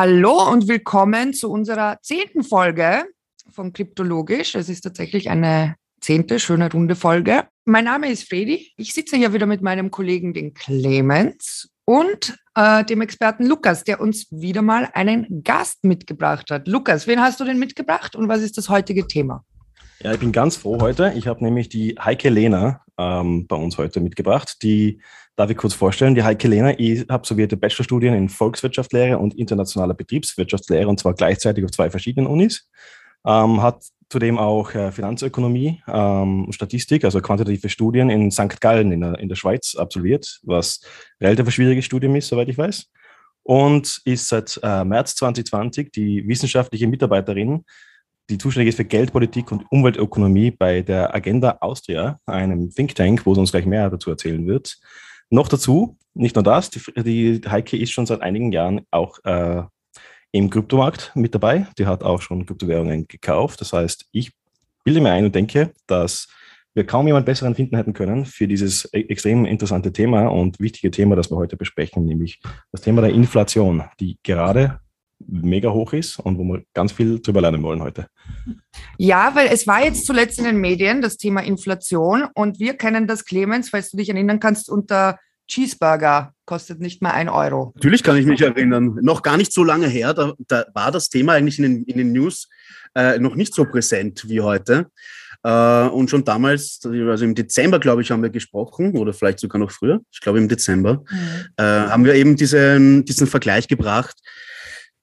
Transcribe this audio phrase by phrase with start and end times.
[0.00, 3.02] Hallo und willkommen zu unserer zehnten Folge
[3.50, 4.54] von Kryptologisch.
[4.54, 7.48] Es ist tatsächlich eine zehnte schöne runde Folge.
[7.64, 8.70] Mein Name ist Fredi.
[8.76, 14.00] Ich sitze hier wieder mit meinem Kollegen, den Clemens, und äh, dem Experten Lukas, der
[14.00, 16.68] uns wieder mal einen Gast mitgebracht hat.
[16.68, 19.44] Lukas, wen hast du denn mitgebracht und was ist das heutige Thema?
[20.00, 21.12] Ja, ich bin ganz froh heute.
[21.16, 24.56] Ich habe nämlich die Heike Lehner ähm, bei uns heute mitgebracht.
[24.62, 25.00] Die
[25.36, 26.14] darf ich kurz vorstellen.
[26.14, 31.70] Die Heike Lehner, ich absolvierte Bachelorstudien in Volkswirtschaftslehre und internationaler Betriebswirtschaftslehre und zwar gleichzeitig auf
[31.70, 32.68] zwei verschiedenen Unis.
[33.24, 38.60] Ähm, hat zudem auch äh, Finanzökonomie, ähm, Statistik, also quantitative Studien in St.
[38.60, 40.80] Gallen in der, in der Schweiz absolviert, was
[41.20, 42.86] relativ schwieriges Studium ist, soweit ich weiß.
[43.42, 47.64] Und ist seit äh, März 2020 die wissenschaftliche Mitarbeiterin
[48.30, 53.34] die zuständig ist für Geldpolitik und Umweltökonomie bei der Agenda Austria, einem Think Tank, wo
[53.34, 54.78] sie uns gleich mehr dazu erzählen wird.
[55.30, 59.62] Noch dazu, nicht nur das, die, die Heike ist schon seit einigen Jahren auch äh,
[60.32, 61.66] im Kryptomarkt mit dabei.
[61.78, 63.60] Die hat auch schon Kryptowährungen gekauft.
[63.60, 64.32] Das heißt, ich
[64.84, 66.28] bilde mir ein und denke, dass
[66.74, 70.90] wir kaum jemand besseren finden hätten können für dieses e-, extrem interessante Thema und wichtige
[70.90, 72.40] Thema, das wir heute besprechen, nämlich
[72.72, 74.80] das Thema der Inflation, die gerade
[75.26, 78.06] mega hoch ist und wo wir ganz viel drüber lernen wollen heute.
[78.96, 83.06] Ja, weil es war jetzt zuletzt in den Medien das Thema Inflation und wir kennen
[83.06, 87.72] das, Clemens, falls du dich erinnern kannst, unter Cheeseburger kostet nicht mal ein Euro.
[87.74, 88.98] Natürlich kann ich mich erinnern.
[89.00, 91.98] Noch gar nicht so lange her, da, da war das Thema eigentlich in den, in
[91.98, 92.48] den News
[92.94, 94.86] äh, noch nicht so präsent wie heute.
[95.42, 99.58] Äh, und schon damals, also im Dezember, glaube ich, haben wir gesprochen, oder vielleicht sogar
[99.58, 101.18] noch früher, ich glaube im Dezember, mhm.
[101.56, 104.16] äh, haben wir eben diesen, diesen Vergleich gebracht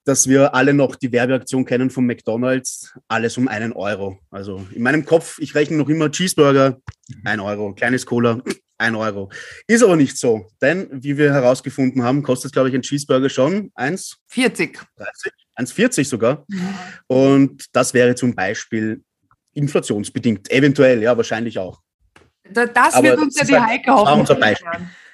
[0.06, 4.20] dass wir alle noch die Werbeaktion kennen von McDonalds, alles um einen Euro.
[4.30, 6.80] Also in meinem Kopf, ich rechne noch immer Cheeseburger,
[7.24, 8.40] ein Euro, kleines Cola,
[8.78, 9.30] ein Euro.
[9.66, 13.72] Ist aber nicht so, denn wie wir herausgefunden haben, kostet, glaube ich, ein Cheeseburger schon
[13.72, 14.78] 1,40.
[15.58, 16.44] 1,40 sogar.
[16.48, 16.58] Ja.
[17.08, 19.02] Und das wäre zum Beispiel
[19.54, 21.80] inflationsbedingt, eventuell, ja, wahrscheinlich auch.
[22.52, 24.58] Das aber wird uns ja die Heike hoffentlich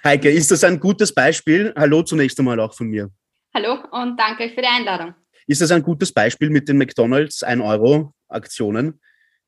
[0.04, 1.72] Heike, ist das ein gutes Beispiel?
[1.76, 3.08] Hallo zunächst einmal auch von mir.
[3.54, 5.14] Hallo und danke euch für die Einladung.
[5.46, 8.98] Ist das ein gutes Beispiel mit den McDonalds 1-Euro-Aktionen?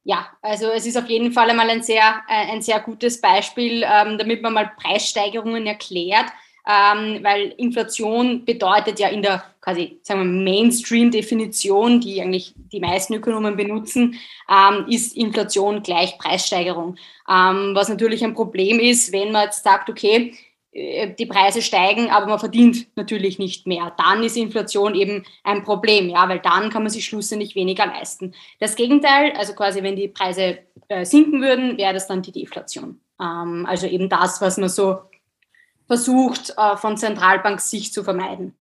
[0.02, 3.82] Ja, also es ist auf jeden Fall einmal ein sehr, äh, ein sehr gutes Beispiel,
[3.82, 6.26] ähm, damit man mal Preissteigerungen erklärt,
[6.68, 13.14] ähm, weil Inflation bedeutet ja in der quasi sagen wir Mainstream-Definition, die eigentlich die meisten
[13.14, 16.96] Ökonomen benutzen, ähm, ist Inflation gleich Preissteigerung.
[17.26, 20.34] Was natürlich ein Problem ist, wenn man jetzt sagt, okay,
[20.74, 23.92] die Preise steigen, aber man verdient natürlich nicht mehr.
[23.96, 28.34] Dann ist Inflation eben ein Problem, ja, weil dann kann man sich schlussendlich weniger leisten.
[28.58, 30.58] Das Gegenteil, also quasi wenn die Preise
[30.88, 33.00] äh, sinken würden, wäre das dann die Deflation.
[33.20, 34.98] Ähm, also eben das, was man so
[35.86, 38.56] versucht, äh, von Zentralbanksicht zu vermeiden.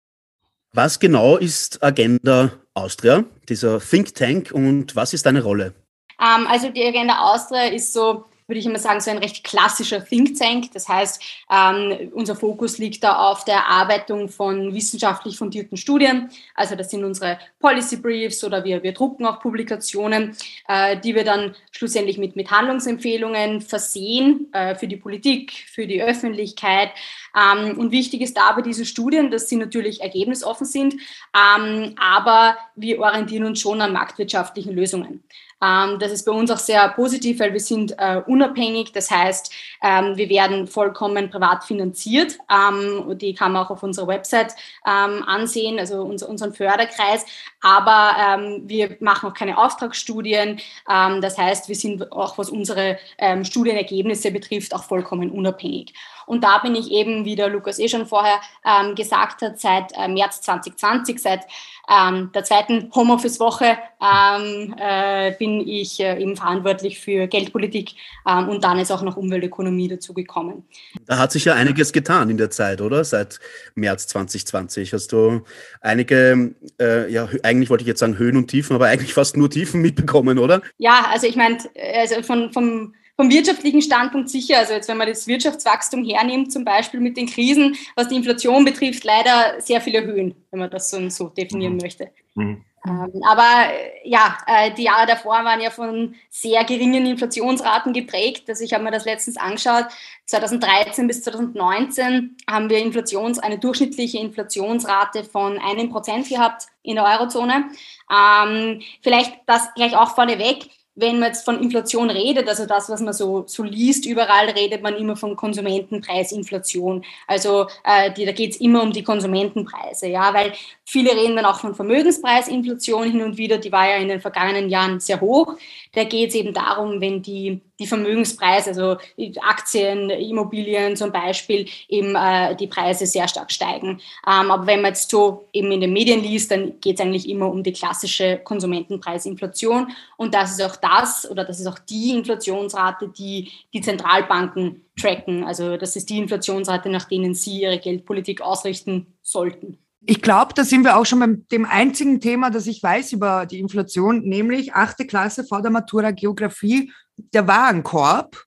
[0.73, 5.73] Was genau ist Agenda Austria, dieser Think Tank, und was ist deine Rolle?
[6.19, 10.03] Ähm, also die Agenda Austria ist so würde ich immer sagen, so ein recht klassischer
[10.03, 10.73] Think Tank.
[10.73, 16.29] Das heißt, ähm, unser Fokus liegt da auf der Erarbeitung von wissenschaftlich fundierten Studien.
[16.53, 20.35] Also das sind unsere Policy Briefs oder wir, wir drucken auch Publikationen,
[20.67, 26.03] äh, die wir dann schlussendlich mit, mit Handlungsempfehlungen versehen äh, für die Politik, für die
[26.03, 26.89] Öffentlichkeit.
[27.33, 30.95] Ähm, und wichtig ist dabei diese Studien, dass sie natürlich ergebnisoffen sind,
[31.33, 35.23] ähm, aber wir orientieren uns schon an marktwirtschaftlichen Lösungen.
[35.61, 38.91] Ähm, das ist bei uns auch sehr positiv, weil wir sind äh, unabhängig.
[38.91, 42.37] Das heißt, ähm, wir werden vollkommen privat finanziert.
[42.51, 47.25] Ähm, die kann man auch auf unserer Website ansehen, also unser, unseren Förderkreis.
[47.61, 50.59] Aber wir machen auch keine Auftragsstudien.
[50.85, 52.97] Das heißt, wir sind auch, was unsere
[53.43, 55.93] Studienergebnisse betrifft, auch vollkommen unabhängig.
[56.25, 59.91] Und da bin ich eben, wie der Lukas eh schon vorher ähm, gesagt hat, seit
[59.97, 61.41] äh, März 2020, seit
[61.89, 67.95] ähm, der zweiten Homeoffice-Woche ähm, äh, bin ich äh, eben verantwortlich für Geldpolitik
[68.27, 70.63] ähm, und dann ist auch noch Umweltökonomie dazu gekommen.
[71.05, 73.03] Da hat sich ja einiges getan in der Zeit, oder?
[73.03, 73.39] Seit
[73.75, 75.41] März 2020 hast du
[75.81, 79.49] einige, äh, ja, eigentlich wollte ich jetzt sagen Höhen und Tiefen, aber eigentlich fast nur
[79.49, 80.61] Tiefen mitbekommen, oder?
[80.77, 81.57] Ja, also ich meine,
[81.99, 86.65] also von, vom vom wirtschaftlichen Standpunkt sicher, also jetzt wenn man das Wirtschaftswachstum hernimmt, zum
[86.65, 90.89] Beispiel mit den Krisen, was die Inflation betrifft, leider sehr viele Höhen, wenn man das
[90.89, 91.81] so, so definieren mhm.
[91.81, 92.09] möchte.
[92.33, 92.65] Mhm.
[92.83, 93.69] Ähm, aber
[94.03, 98.45] ja, äh, die Jahre davor waren ja von sehr geringen Inflationsraten geprägt.
[98.49, 99.85] Also ich habe mir das letztens angeschaut.
[100.25, 107.05] 2013 bis 2019 haben wir Inflations, eine durchschnittliche Inflationsrate von einem Prozent gehabt in der
[107.05, 107.65] Eurozone.
[108.11, 113.01] Ähm, vielleicht das gleich auch vorneweg wenn man jetzt von Inflation redet, also das, was
[113.01, 117.03] man so, so liest, überall redet man immer von Konsumentenpreisinflation.
[117.27, 120.53] Also äh, die, da geht es immer um die Konsumentenpreise, ja, weil
[120.85, 124.69] viele reden dann auch von Vermögenspreisinflation hin und wieder, die war ja in den vergangenen
[124.69, 125.55] Jahren sehr hoch.
[125.93, 128.97] Da geht es eben darum, wenn die, die Vermögenspreise, also
[129.41, 133.99] Aktien, Immobilien zum Beispiel, eben äh, die Preise sehr stark steigen.
[134.27, 137.27] Ähm, aber wenn man jetzt so eben in den Medien liest, dann geht es eigentlich
[137.27, 139.91] immer um die klassische Konsumentenpreisinflation.
[140.17, 145.43] Und das ist auch das oder das ist auch die Inflationsrate, die die Zentralbanken tracken.
[145.43, 149.79] Also das ist die Inflationsrate, nach denen sie ihre Geldpolitik ausrichten sollten.
[150.03, 153.45] Ich glaube, da sind wir auch schon beim dem einzigen Thema, das ich weiß über
[153.45, 156.91] die Inflation, nämlich achte Klasse vor der Matura Geografie,
[157.33, 158.37] der Warenkorb.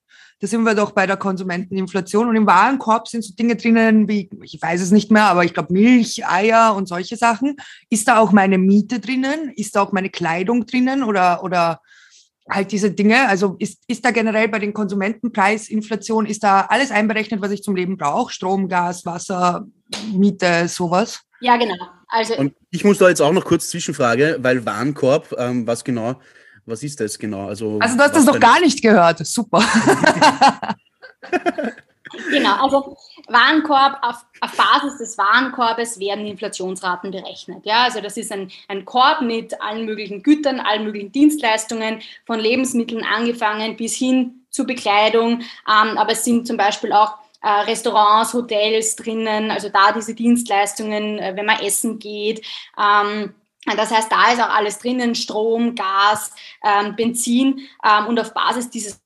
[0.41, 2.29] Da sind wir doch bei der Konsumenteninflation.
[2.29, 5.55] Und im Warenkorb sind so Dinge drinnen wie, ich weiß es nicht mehr, aber ich
[5.55, 7.57] glaube Milch, Eier und solche Sachen.
[7.89, 9.53] Ist da auch meine Miete drinnen?
[9.57, 11.81] Ist da auch meine Kleidung drinnen oder, oder
[12.49, 13.29] halt diese Dinge.
[13.29, 17.77] Also ist, ist da generell bei den Konsumentenpreisinflation, ist da alles einberechnet, was ich zum
[17.77, 18.33] Leben brauche?
[18.33, 19.67] Strom, Gas, Wasser,
[20.13, 21.21] Miete, sowas?
[21.41, 21.75] Ja, genau.
[22.09, 26.21] Also Und ich muss da jetzt auch noch kurz Zwischenfrage, weil Warenkorb, ähm, was genau,
[26.67, 27.49] was ist das genau?
[27.49, 29.27] Also, also du hast das noch gar nicht gehört.
[29.27, 29.63] Super.
[32.31, 32.97] Genau, also
[33.29, 37.65] Warenkorb, auf, auf, Basis des Warenkorbes werden Inflationsraten berechnet.
[37.65, 42.39] Ja, also das ist ein, ein Korb mit allen möglichen Gütern, allen möglichen Dienstleistungen, von
[42.39, 45.41] Lebensmitteln angefangen bis hin zu Bekleidung.
[45.41, 51.19] Ähm, aber es sind zum Beispiel auch äh, Restaurants, Hotels drinnen, also da diese Dienstleistungen,
[51.19, 52.45] äh, wenn man essen geht.
[52.79, 53.35] Ähm,
[53.67, 56.33] das heißt, da ist auch alles drinnen, Strom, Gas,
[56.63, 57.61] ähm, Benzin.
[57.85, 59.01] Ähm, und auf Basis dieses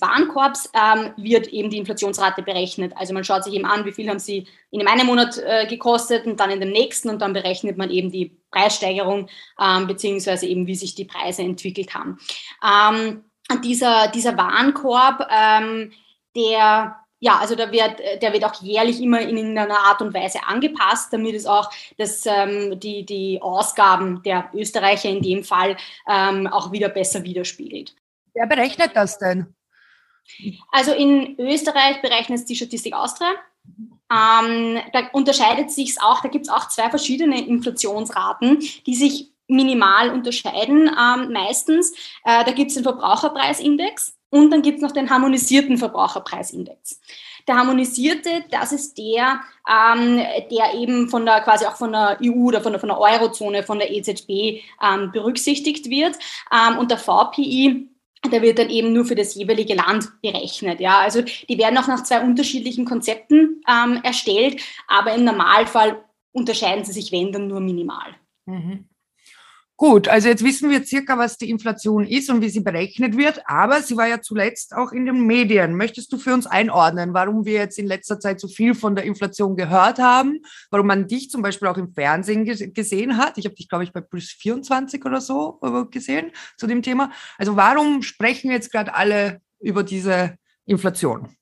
[0.00, 2.92] Warenkorbs ähm, wird eben die Inflationsrate berechnet.
[2.96, 6.26] Also man schaut sich eben an, wie viel haben sie in einem Monat äh, gekostet
[6.26, 9.28] und dann in dem nächsten und dann berechnet man eben die Preissteigerung
[9.60, 12.18] ähm, beziehungsweise eben wie sich die Preise entwickelt haben.
[12.64, 13.24] Ähm,
[13.64, 15.92] dieser, dieser Warenkorb, ähm,
[16.34, 20.40] der ja, also da wird, der wird auch jährlich immer in einer Art und Weise
[20.44, 25.76] angepasst, damit es auch das, ähm, die, die Ausgaben der Österreicher in dem Fall
[26.08, 27.94] ähm, auch wieder besser widerspiegelt.
[28.34, 29.54] Wer berechnet das denn?
[30.72, 33.30] Also in Österreich berechnet es die Statistik Austria.
[34.10, 40.10] Ähm, da unterscheidet sich auch, da gibt es auch zwei verschiedene Inflationsraten, die sich minimal
[40.10, 41.92] unterscheiden ähm, meistens.
[42.24, 47.01] Äh, da gibt es den Verbraucherpreisindex und dann gibt es noch den harmonisierten Verbraucherpreisindex.
[47.46, 50.16] Der harmonisierte, das ist der, ähm,
[50.50, 53.62] der eben von der quasi auch von der EU oder von der, von der Eurozone,
[53.62, 56.16] von der EZB ähm, berücksichtigt wird.
[56.52, 57.88] Ähm, und der VPI,
[58.30, 60.80] der wird dann eben nur für das jeweilige Land berechnet.
[60.80, 66.84] Ja, also die werden auch nach zwei unterschiedlichen Konzepten ähm, erstellt, aber im Normalfall unterscheiden
[66.84, 68.14] sie sich, wenn dann nur minimal.
[68.46, 68.88] Mhm.
[69.82, 73.42] Gut, also jetzt wissen wir circa, was die Inflation ist und wie sie berechnet wird,
[73.46, 75.74] aber sie war ja zuletzt auch in den Medien.
[75.74, 79.04] Möchtest du für uns einordnen, warum wir jetzt in letzter Zeit so viel von der
[79.04, 80.38] Inflation gehört haben,
[80.70, 83.38] warum man dich zum Beispiel auch im Fernsehen gesehen hat?
[83.38, 87.10] Ich habe dich, glaube ich, bei Plus 24 oder so äh, gesehen zu dem Thema.
[87.36, 91.36] Also warum sprechen jetzt gerade alle über diese Inflation?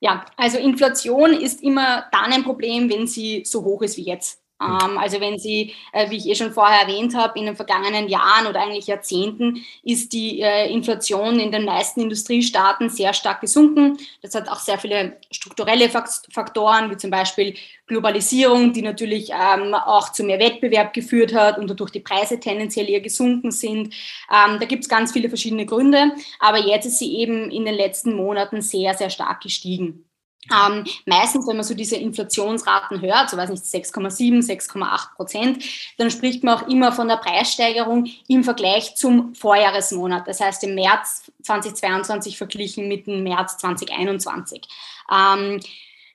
[0.00, 4.43] Ja, also Inflation ist immer dann ein Problem, wenn sie so hoch ist wie jetzt.
[4.60, 8.08] Ähm, also wenn Sie, äh, wie ich eh schon vorher erwähnt habe, in den vergangenen
[8.08, 13.98] Jahren oder eigentlich Jahrzehnten ist die äh, Inflation in den meisten Industriestaaten sehr stark gesunken.
[14.22, 17.54] Das hat auch sehr viele strukturelle Faktoren, wie zum Beispiel
[17.86, 22.88] Globalisierung, die natürlich ähm, auch zu mehr Wettbewerb geführt hat und dadurch die Preise tendenziell
[22.88, 23.92] eher gesunken sind.
[24.30, 27.74] Ähm, da gibt es ganz viele verschiedene Gründe, aber jetzt ist sie eben in den
[27.74, 30.04] letzten Monaten sehr, sehr stark gestiegen.
[30.50, 35.64] Ähm, meistens, wenn man so diese Inflationsraten hört, so weiß nicht, 6,7, 6,8 Prozent,
[35.96, 40.28] dann spricht man auch immer von der Preissteigerung im Vergleich zum Vorjahresmonat.
[40.28, 44.62] Das heißt im März 2022 verglichen mit dem März 2021.
[45.10, 45.60] Ähm,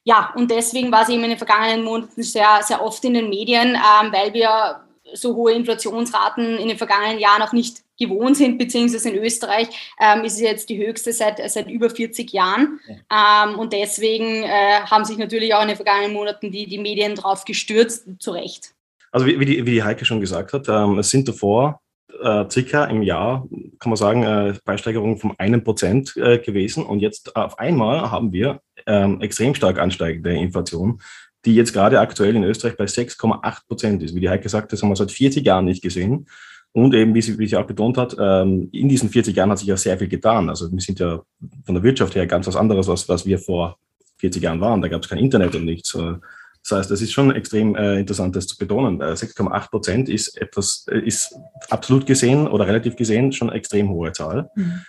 [0.03, 3.29] ja, und deswegen war es eben in den vergangenen Monaten sehr, sehr oft in den
[3.29, 4.81] Medien, ähm, weil wir
[5.13, 9.67] so hohe Inflationsraten in den vergangenen Jahren auch nicht gewohnt sind, beziehungsweise in Österreich
[9.99, 12.79] ähm, ist es jetzt die höchste seit, seit über 40 Jahren.
[13.09, 13.45] Ja.
[13.45, 17.15] Ähm, und deswegen äh, haben sich natürlich auch in den vergangenen Monaten die, die Medien
[17.15, 18.73] drauf gestürzt, zu Recht.
[19.11, 21.81] Also wie, wie, die, wie die Heike schon gesagt hat, ähm, es sind davor
[22.21, 23.47] äh, circa im Jahr,
[23.79, 26.85] kann man sagen, äh, Preissteigerungen von einem Prozent äh, gewesen.
[26.85, 31.01] Und jetzt auf einmal haben wir ähm, extrem stark ansteigende Inflation
[31.45, 34.15] die jetzt gerade aktuell in Österreich bei 6,8 Prozent ist.
[34.15, 36.27] Wie die Heike gesagt das haben wir seit 40 Jahren nicht gesehen.
[36.71, 39.57] Und eben, wie sie, wie sie auch betont hat, ähm, in diesen 40 Jahren hat
[39.59, 40.49] sich ja sehr viel getan.
[40.49, 41.21] Also wir sind ja
[41.65, 43.77] von der Wirtschaft her ganz was anderes, als was wir vor
[44.17, 44.81] 40 Jahren waren.
[44.81, 45.95] Da gab es kein Internet und nichts.
[45.95, 46.15] Äh,
[46.61, 49.01] Das heißt, es ist schon extrem äh, interessant, das zu betonen.
[49.01, 51.33] 6,8 äh, Prozent ist etwas, ist
[51.69, 54.49] absolut gesehen oder relativ gesehen schon eine extrem hohe Zahl.
[54.55, 54.81] Mhm.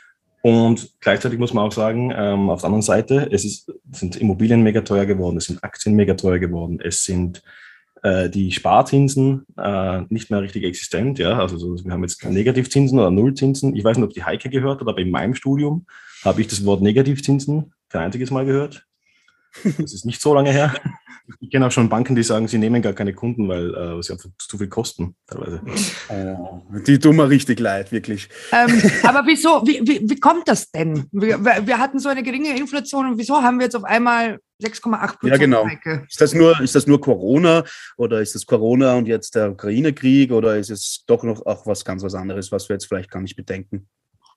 [0.42, 4.62] Und gleichzeitig muss man auch sagen, ähm, auf der anderen Seite, es ist, sind Immobilien
[4.62, 7.42] mega teuer geworden, es sind Aktien mega teuer geworden, es sind
[8.02, 11.18] äh, die Sparzinsen äh, nicht mehr richtig existent.
[11.18, 11.38] Ja?
[11.38, 13.76] Also so, wir haben jetzt Negativzinsen oder Nullzinsen.
[13.76, 15.86] Ich weiß nicht, ob die Heike gehört hat, aber in meinem Studium
[16.24, 18.86] habe ich das Wort Negativzinsen kein einziges Mal gehört.
[19.78, 20.74] Das ist nicht so lange her.
[21.40, 24.12] Ich kenne auch schon Banken, die sagen, sie nehmen gar keine Kunden, weil äh, sie
[24.12, 25.62] einfach zu viel kosten, teilweise.
[26.08, 28.28] Oh, die tun mir richtig leid, wirklich.
[28.52, 31.06] Ähm, aber wieso, wie, wie, wie kommt das denn?
[31.12, 35.18] Wir, wir, hatten so eine geringe Inflation und wieso haben wir jetzt auf einmal 6,8
[35.18, 35.22] Prozent?
[35.22, 35.66] Ja, genau.
[36.08, 37.64] Ist das, nur, ist das nur Corona
[37.96, 41.84] oder ist das Corona und jetzt der Ukraine-Krieg oder ist es doch noch auch was
[41.84, 43.88] ganz was anderes, was wir jetzt vielleicht gar nicht bedenken?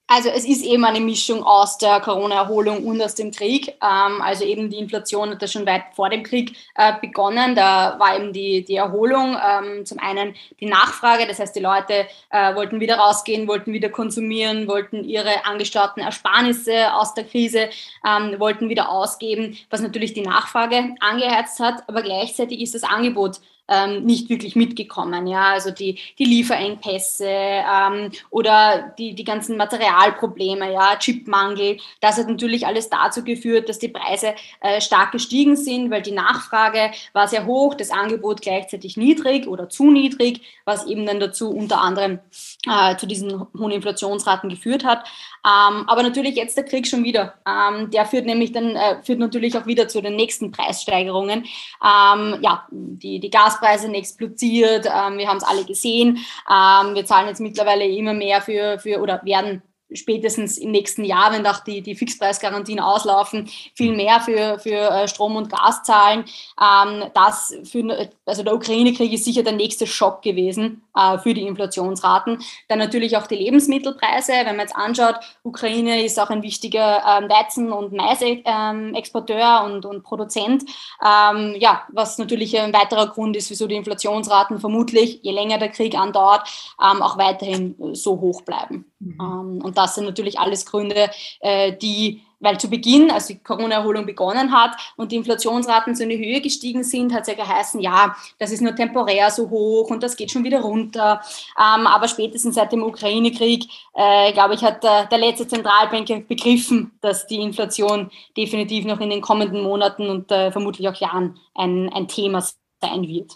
[0.08, 3.70] Also es ist eben eine Mischung aus der Corona-Erholung und aus dem Krieg.
[3.82, 7.56] Ähm, also eben die Inflation hat das schon weit vor dem Krieg äh, begonnen.
[7.56, 9.38] Da war eben die, die Erholung.
[9.44, 13.90] Ähm, zum einen die Nachfrage, das heißt die Leute äh, wollten wieder rausgehen, wollten wieder
[13.90, 17.70] konsumieren, wollten ihre angestauten Ersparnisse aus der Krise,
[18.06, 21.88] ähm, wollten wieder ausgeben, was natürlich die Nachfrage angeheizt hat.
[21.88, 23.40] Aber gleichzeitig ist das Angebot
[23.74, 25.28] ähm, nicht wirklich mitgekommen.
[25.28, 25.52] Ja?
[25.52, 30.96] Also die, die Lieferengpässe ähm, oder die, die ganzen Materialprobleme, ja?
[30.98, 36.02] Chipmangel, das hat natürlich alles dazu geführt, dass die Preise äh, stark gestiegen sind, weil
[36.02, 41.20] die Nachfrage war sehr hoch, das Angebot gleichzeitig niedrig oder zu niedrig, was eben dann
[41.20, 42.20] dazu unter anderem
[42.68, 45.06] äh, zu diesen hohen Inflationsraten geführt hat.
[45.46, 47.34] Ähm, aber natürlich jetzt der Krieg schon wieder.
[47.46, 51.46] Ähm, der führt nämlich dann, äh, führt natürlich auch wieder zu den nächsten Preissteigerungen.
[51.84, 56.20] Ähm, ja, die, die Gaspreise sind explodiert, ähm, wir haben es alle gesehen.
[56.50, 59.62] Ähm, wir zahlen jetzt mittlerweile immer mehr für, für oder werden
[59.96, 65.08] spätestens im nächsten Jahr, wenn auch die, die Fixpreisgarantien auslaufen, viel mehr für, für äh,
[65.08, 66.26] Strom und Gas zahlen.
[66.62, 71.48] Ähm, das für, also der Ukraine-Krieg ist sicher der nächste Schock gewesen äh, für die
[71.48, 72.40] Inflationsraten.
[72.68, 74.32] Dann natürlich auch die Lebensmittelpreise.
[74.32, 79.86] Wenn man jetzt anschaut, Ukraine ist auch ein wichtiger ähm, Weizen- und Mais-Exporteur ähm, und,
[79.86, 80.64] und Produzent.
[81.04, 85.70] Ähm, ja, was natürlich ein weiterer Grund ist, wieso die Inflationsraten vermutlich, je länger der
[85.70, 86.48] Krieg andauert,
[86.82, 88.86] ähm, auch weiterhin so hoch bleiben.
[89.00, 89.18] Mhm.
[89.20, 91.10] Ähm, und das sind natürlich alles Gründe,
[91.40, 96.10] äh, die, weil zu Beginn, als die Corona-Erholung begonnen hat und die Inflationsraten so in
[96.10, 99.90] die Höhe gestiegen sind, hat es ja geheißen, ja, das ist nur temporär so hoch
[99.90, 101.22] und das geht schon wieder runter.
[101.58, 106.92] Ähm, aber spätestens seit dem Ukraine-Krieg, äh, glaube ich, hat der, der letzte Zentralbanker begriffen,
[107.02, 111.90] dass die Inflation definitiv noch in den kommenden Monaten und äh, vermutlich auch Jahren ein,
[111.94, 113.32] ein Thema sein wird.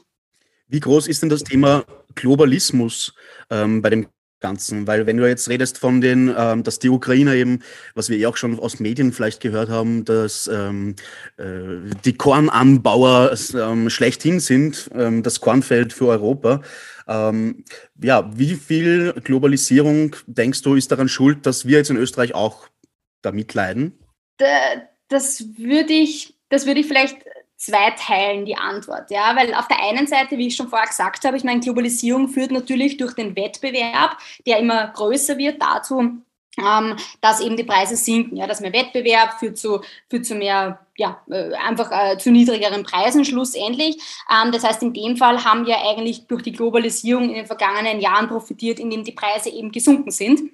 [0.68, 1.86] Wie groß ist denn das Thema
[2.16, 3.14] Globalismus
[3.50, 4.08] ähm, bei dem
[4.40, 7.64] Ganzen, weil wenn du jetzt redest von den, ähm, dass die Ukrainer eben,
[7.96, 10.96] was wir eh auch schon aus Medien vielleicht gehört haben, dass ähm,
[11.38, 16.62] äh, die Kornanbauer ähm, schlechthin sind, ähm, das Kornfeld für Europa.
[17.08, 17.64] Ähm,
[18.00, 22.68] ja, wie viel Globalisierung denkst du ist daran schuld, dass wir jetzt in Österreich auch
[23.24, 23.98] damit leiden?
[25.08, 27.18] Das würde ich, das würde ich vielleicht
[27.58, 29.12] zwei Teilen die Antwort.
[29.12, 29.36] Ja?
[29.36, 32.52] Weil auf der einen Seite, wie ich schon vorher gesagt habe, ich meine, Globalisierung führt
[32.52, 36.22] natürlich durch den Wettbewerb, der immer größer wird, dazu,
[36.60, 38.38] ähm, dass eben die Preise sinken.
[38.38, 38.48] Ja?
[38.48, 43.26] Dass mehr Wettbewerb führt zu, führt zu mehr, ja, äh, einfach äh, zu niedrigeren Preisen
[43.26, 43.98] schlussendlich.
[44.32, 48.00] Ähm, das heißt, in dem Fall haben wir eigentlich durch die Globalisierung in den vergangenen
[48.00, 50.42] Jahren profitiert, indem die Preise eben gesunken sind.
[50.42, 50.50] Mhm.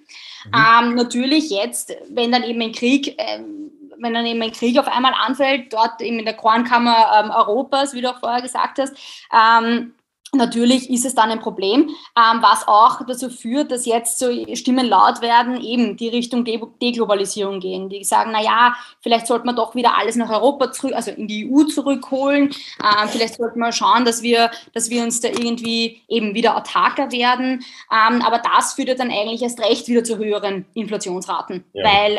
[0.54, 4.88] Ähm, natürlich jetzt, wenn dann eben ein Krieg ähm, wenn dann eben ein Krieg auf
[4.88, 8.96] einmal anfällt, dort eben in der Kornkammer ähm, Europas, wie du auch vorher gesagt hast,
[9.32, 9.94] ähm,
[10.34, 14.88] Natürlich ist es dann ein Problem, ähm, was auch dazu führt, dass jetzt so Stimmen
[14.88, 19.56] laut werden, eben die Richtung De Deglobalisierung gehen, die sagen, na ja, vielleicht sollte man
[19.56, 22.54] doch wieder alles nach Europa zurück, also in die EU zurückholen.
[22.84, 27.12] Ähm, vielleicht sollte man schauen, dass wir, dass wir uns da irgendwie eben wieder autarker
[27.12, 27.64] werden.
[27.92, 31.84] Ähm, aber das führt dann eigentlich erst recht wieder zu höheren Inflationsraten, ja.
[31.84, 32.14] weil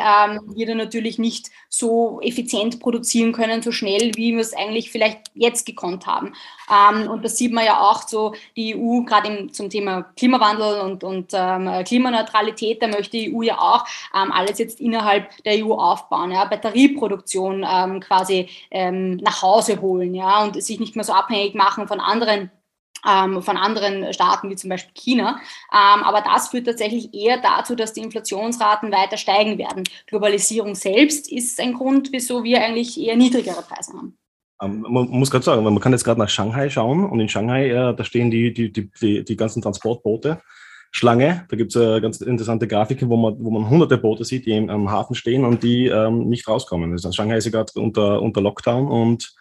[0.54, 5.30] wir dann natürlich nicht so effizient produzieren können, so schnell, wie wir es eigentlich vielleicht
[5.35, 6.35] jetzt gekonnt haben.
[6.71, 11.04] Ähm, und das sieht man ja auch so, die EU, gerade zum Thema Klimawandel und,
[11.04, 15.75] und ähm, Klimaneutralität, da möchte die EU ja auch ähm, alles jetzt innerhalb der EU
[15.75, 21.12] aufbauen, ja, Batterieproduktion ähm, quasi ähm, nach Hause holen ja, und sich nicht mehr so
[21.12, 22.50] abhängig machen von anderen
[23.06, 25.38] ähm, von anderen Staaten wie zum Beispiel China.
[25.68, 29.85] Aber das führt tatsächlich eher dazu, dass die Inflationsraten weiter steigen werden.
[30.06, 34.16] Globalisierung selbst ist ein Grund, wieso wir eigentlich eher niedrigere Preise haben.
[34.64, 37.68] Ähm, man muss gerade sagen, man kann jetzt gerade nach Shanghai schauen und in Shanghai,
[37.68, 40.40] äh, da stehen die, die, die, die, die ganzen Transportboote.
[40.90, 44.47] Schlange, da gibt es äh, ganz interessante Grafiken, wo man, wo man hunderte Boote sieht,
[44.47, 46.92] die am Hafen stehen und die ähm, nicht rauskommen.
[46.92, 49.35] Also Shanghai ist ja gerade unter, unter Lockdown und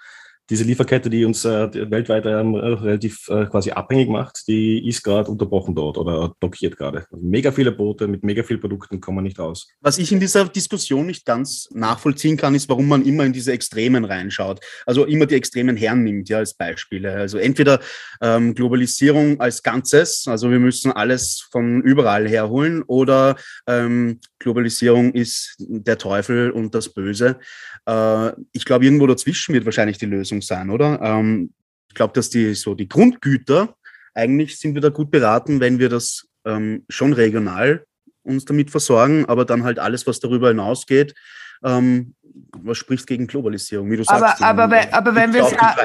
[0.49, 5.31] diese Lieferkette, die uns äh, weltweit ähm, relativ äh, quasi abhängig macht, die ist gerade
[5.31, 7.05] unterbrochen dort oder blockiert gerade.
[7.09, 9.69] Also mega viele Boote mit mega vielen Produkten kommen nicht raus.
[9.79, 13.53] Was ich in dieser Diskussion nicht ganz nachvollziehen kann, ist, warum man immer in diese
[13.53, 14.59] Extremen reinschaut.
[14.85, 17.13] Also immer die Extremen hernimmt, ja, als Beispiele.
[17.13, 17.79] Also entweder
[18.21, 25.55] ähm, Globalisierung als Ganzes, also wir müssen alles von überall herholen, oder ähm, Globalisierung ist
[25.59, 27.39] der Teufel und das Böse.
[27.85, 30.99] Äh, ich glaube, irgendwo dazwischen wird wahrscheinlich die Lösung sein, oder?
[31.01, 31.53] Ähm,
[31.87, 33.75] ich glaube, dass die so die Grundgüter,
[34.13, 37.85] eigentlich sind wir da gut beraten, wenn wir das ähm, schon regional
[38.23, 41.13] uns damit versorgen, aber dann halt alles, was darüber hinausgeht,
[41.63, 42.15] ähm,
[42.57, 44.41] was spricht gegen Globalisierung, wie du aber, sagst.
[44.41, 45.75] Aber, wenn, aber wenn wir es ja,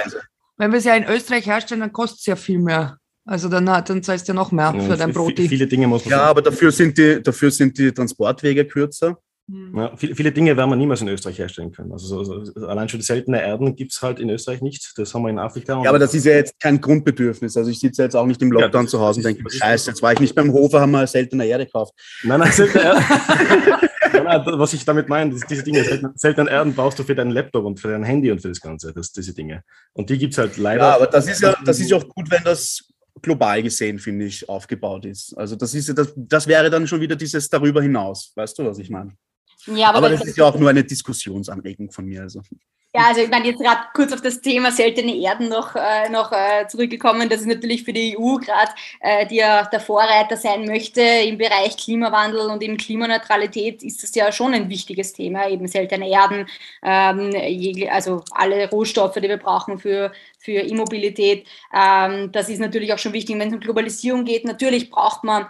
[0.56, 2.98] wenn wir es ja in Österreich herstellen, dann kostet es ja viel mehr.
[3.24, 5.34] Also dann, dann zahlst du ja noch mehr für dein Brot.
[5.36, 6.30] Viele Dinge muss man Ja, sagen.
[6.30, 9.18] aber dafür sind, die, dafür sind die Transportwege kürzer.
[9.50, 9.74] Hm.
[9.74, 11.90] Ja, viele, viele, Dinge werden wir niemals in Österreich herstellen können.
[11.90, 14.92] Also, so, so, allein schon seltene Erden gibt es halt in Österreich nicht.
[14.96, 15.82] Das haben wir in Afrika.
[15.82, 17.56] Ja, aber das ist ja jetzt kein Grundbedürfnis.
[17.56, 20.02] Also ich sitze jetzt auch nicht im Lockdown ja, zu Hause und denke, scheiße, jetzt
[20.02, 21.94] war ich nicht beim Hofer, haben wir seltene Erde gekauft.
[22.22, 23.00] Nein, nein, seltene Erde.
[24.58, 27.88] was ich damit meine, diese Dinge, seltene Erden brauchst du für deinen Laptop und für
[27.88, 29.62] dein Handy und für das Ganze, das, diese Dinge.
[29.94, 30.82] Und die gibt es halt leider.
[30.82, 32.86] Ja, aber das ist ja, das ist ja auch gut, wenn das
[33.22, 35.36] global gesehen, finde ich, aufgebaut ist.
[35.36, 38.32] Also das ist das, das wäre dann schon wieder dieses darüber hinaus.
[38.36, 39.12] Weißt du, was ich meine?
[39.74, 42.22] Ja, aber, aber das, das ist ja auch nur eine Diskussionsanregung von mir.
[42.22, 42.42] Also.
[42.94, 46.32] Ja, also ich meine, jetzt gerade kurz auf das Thema seltene Erden noch, äh, noch
[46.32, 47.28] äh, zurückgekommen.
[47.28, 51.36] Das ist natürlich für die EU gerade, äh, die ja der Vorreiter sein möchte im
[51.36, 56.46] Bereich Klimawandel und eben Klimaneutralität, ist das ja schon ein wichtiges Thema, eben seltene Erden,
[56.82, 57.30] ähm,
[57.90, 61.46] also alle Rohstoffe, die wir brauchen für, für Immobilität.
[61.74, 64.46] Ähm, das ist natürlich auch schon wichtig, wenn es um Globalisierung geht.
[64.46, 65.46] Natürlich braucht man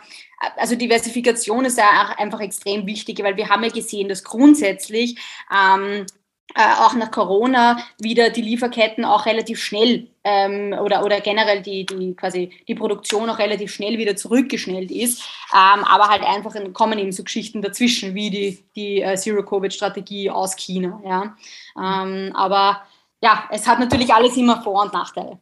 [0.57, 5.19] also Diversifikation ist ja einfach extrem wichtig, weil wir haben ja gesehen, dass grundsätzlich
[5.53, 6.07] ähm,
[6.55, 11.85] äh, auch nach Corona wieder die Lieferketten auch relativ schnell ähm, oder, oder generell die,
[11.85, 15.21] die, quasi die Produktion auch relativ schnell wieder zurückgeschnellt ist.
[15.53, 20.57] Ähm, aber halt einfach kommen eben so Geschichten dazwischen, wie die, die äh, Zero-Covid-Strategie aus
[20.57, 21.01] China.
[21.05, 21.37] Ja?
[21.77, 22.83] Ähm, aber
[23.23, 25.39] ja, es hat natürlich alles immer Vor- und Nachteile.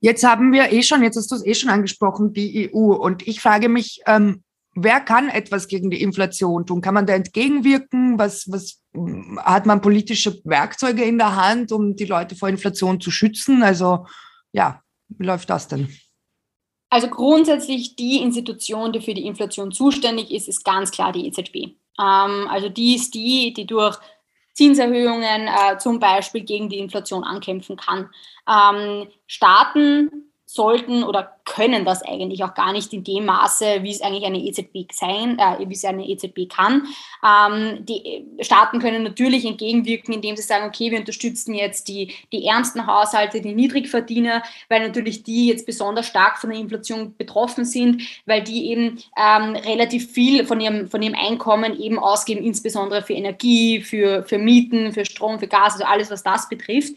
[0.00, 2.94] Jetzt haben wir eh schon, jetzt hast du es eh schon angesprochen, die EU.
[2.94, 4.42] Und ich frage mich, ähm,
[4.74, 6.80] wer kann etwas gegen die Inflation tun?
[6.80, 8.18] Kann man da entgegenwirken?
[8.18, 8.80] Was, was
[9.38, 13.62] hat man politische Werkzeuge in der Hand, um die Leute vor Inflation zu schützen?
[13.62, 14.06] Also
[14.52, 15.88] ja, wie läuft das denn?
[16.90, 21.56] Also grundsätzlich die Institution, die für die Inflation zuständig ist, ist ganz klar die EZB.
[21.56, 23.98] Ähm, also die ist die, die durch
[24.52, 28.10] Zinserhöhungen äh, zum Beispiel gegen die Inflation ankämpfen kann.
[28.48, 34.00] Ähm, Staaten sollten oder können das eigentlich auch gar nicht in dem Maße, wie es
[34.00, 36.86] eigentlich eine EZB sein, äh, wie es eine EZB kann.
[37.24, 42.46] Ähm, die Staaten können natürlich entgegenwirken, indem sie sagen, okay, wir unterstützen jetzt die, die
[42.46, 48.02] ärmsten Haushalte, die Niedrigverdiener, weil natürlich die jetzt besonders stark von der Inflation betroffen sind,
[48.24, 53.14] weil die eben ähm, relativ viel von ihrem, von ihrem Einkommen eben ausgeben, insbesondere für
[53.14, 56.94] Energie, für, für Mieten, für Strom, für Gas, also alles, was das betrifft.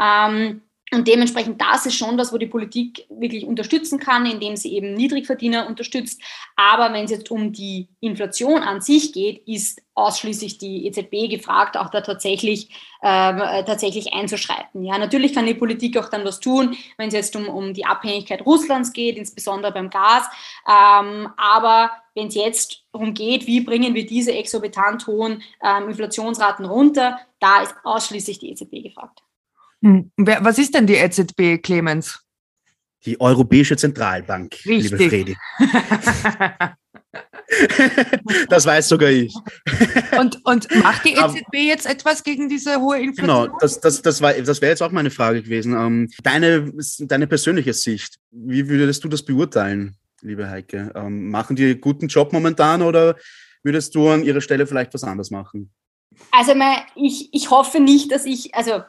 [0.00, 4.72] Ähm, und dementsprechend, das ist schon das, wo die Politik wirklich unterstützen kann, indem sie
[4.72, 6.20] eben Niedrigverdiener unterstützt.
[6.56, 11.76] Aber wenn es jetzt um die Inflation an sich geht, ist ausschließlich die EZB gefragt,
[11.76, 12.70] auch da tatsächlich,
[13.02, 14.82] äh, tatsächlich einzuschreiten.
[14.84, 17.84] Ja, natürlich kann die Politik auch dann was tun, wenn es jetzt um, um die
[17.84, 20.26] Abhängigkeit Russlands geht, insbesondere beim Gas.
[20.66, 26.64] Ähm, aber wenn es jetzt darum geht, wie bringen wir diese exorbitant hohen ähm, Inflationsraten
[26.64, 29.22] runter, da ist ausschließlich die EZB gefragt.
[29.82, 30.10] Hm.
[30.16, 32.20] Was ist denn die EZB, Clemens?
[33.04, 34.90] Die Europäische Zentralbank, Richtig.
[34.90, 35.36] liebe Fredi.
[38.48, 39.32] das weiß sogar ich.
[40.18, 43.46] Und, und macht die EZB jetzt etwas gegen diese hohe Inflation?
[43.46, 45.74] Genau, das, das, das, das wäre jetzt auch meine Frage gewesen.
[45.74, 50.92] Ähm, deine, deine persönliche Sicht, wie würdest du das beurteilen, liebe Heike?
[50.94, 53.16] Ähm, machen die einen guten Job momentan oder
[53.62, 55.70] würdest du an ihrer Stelle vielleicht was anderes machen?
[56.32, 56.52] Also
[56.96, 58.82] ich, ich hoffe nicht, dass ich, also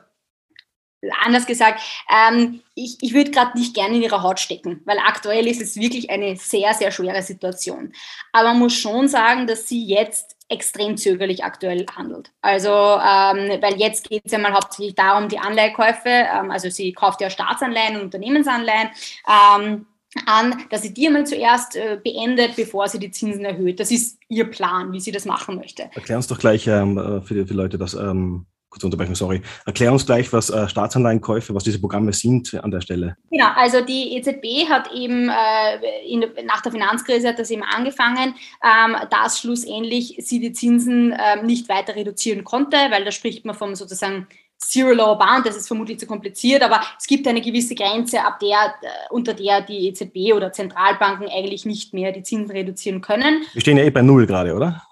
[1.21, 5.47] anders gesagt, ähm, ich, ich würde gerade nicht gerne in ihrer Haut stecken, weil aktuell
[5.47, 7.93] ist es wirklich eine sehr, sehr schwere Situation.
[8.31, 12.31] Aber man muss schon sagen, dass sie jetzt extrem zögerlich aktuell handelt.
[12.41, 16.91] Also, ähm, weil jetzt geht es ja mal hauptsächlich darum, die Anleihekäufe, ähm, also sie
[16.91, 18.89] kauft ja Staatsanleihen und Unternehmensanleihen,
[19.27, 19.85] ähm,
[20.25, 23.79] an, dass sie die einmal zuerst äh, beendet, bevor sie die Zinsen erhöht.
[23.79, 25.83] Das ist ihr Plan, wie sie das machen möchte.
[25.93, 29.41] Erklär uns doch gleich ähm, äh, für, die, für Leute, dass ähm, kurze Unterbrechung, sorry.
[29.65, 33.17] Erklär uns gleich, was äh, Staatsanleihenkäufe, was diese Programme sind an der Stelle.
[33.31, 38.35] Genau, also die EZB hat eben äh, in, nach der Finanzkrise hat das eben angefangen,
[38.63, 43.55] ähm, dass schlussendlich sie die Zinsen äh, nicht weiter reduzieren konnte, weil da spricht man
[43.55, 44.27] vom sozusagen
[44.59, 48.39] Zero Lower Bound, das ist vermutlich zu kompliziert, aber es gibt eine gewisse Grenze, ab
[48.39, 53.43] der, äh, unter der die EZB oder Zentralbanken eigentlich nicht mehr die Zinsen reduzieren können.
[53.53, 54.83] Wir stehen ja eh bei Null gerade, oder?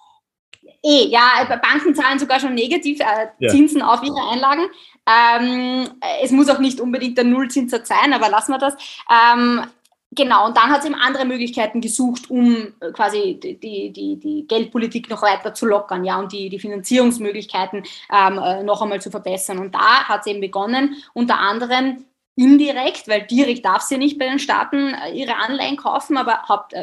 [0.83, 3.49] Eh, ja, Banken zahlen sogar schon negativ äh, ja.
[3.49, 4.63] Zinsen auf ihre Einlagen.
[5.07, 5.89] Ähm,
[6.21, 8.75] es muss auch nicht unbedingt der Nullzinssatz sein, aber lassen wir das.
[9.09, 9.63] Ähm,
[10.11, 14.47] Genau, und dann hat es eben andere Möglichkeiten gesucht, um äh, quasi die, die, die
[14.47, 19.11] Geldpolitik noch weiter zu lockern, ja, und die, die Finanzierungsmöglichkeiten ähm, äh, noch einmal zu
[19.11, 19.59] verbessern.
[19.59, 24.29] Und da hat es eben begonnen, unter anderem indirekt, weil direkt darf sie nicht bei
[24.29, 26.41] den Staaten äh, ihre Anleihen kaufen, aber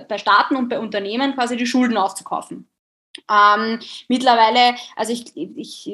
[0.09, 2.69] bei Staaten und bei Unternehmen quasi die Schulden aufzukaufen.
[3.31, 5.91] Ähm, mittlerweile, also ich, ich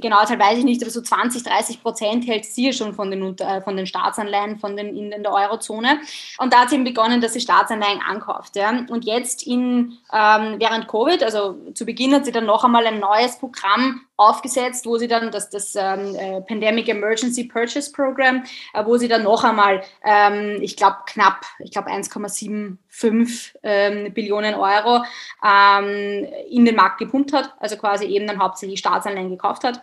[0.00, 3.38] genau deshalb weiß ich nicht, aber so 20, 30 Prozent hält sie schon von den,
[3.38, 6.00] äh, von den Staatsanleihen von den, in, in der Eurozone.
[6.38, 8.56] Und da hat sie eben begonnen, dass sie Staatsanleihen ankauft.
[8.56, 8.70] Ja.
[8.88, 13.00] Und jetzt in, ähm, während Covid, also zu Beginn hat sie dann noch einmal ein
[13.00, 18.84] neues Programm aufgesetzt, wo sie dann das, das ähm, äh, Pandemic Emergency Purchase Program, äh,
[18.84, 25.04] wo sie dann noch einmal, ähm, ich glaube knapp, ich glaube 1,75 ähm, Billionen Euro
[25.44, 29.82] ähm, in den Markt gepumpt hat, also quasi eben dann hauptsächlich Staatsanleihen gekauft hat,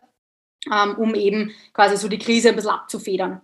[0.72, 3.42] ähm, um eben quasi so die Krise ein bisschen abzufedern.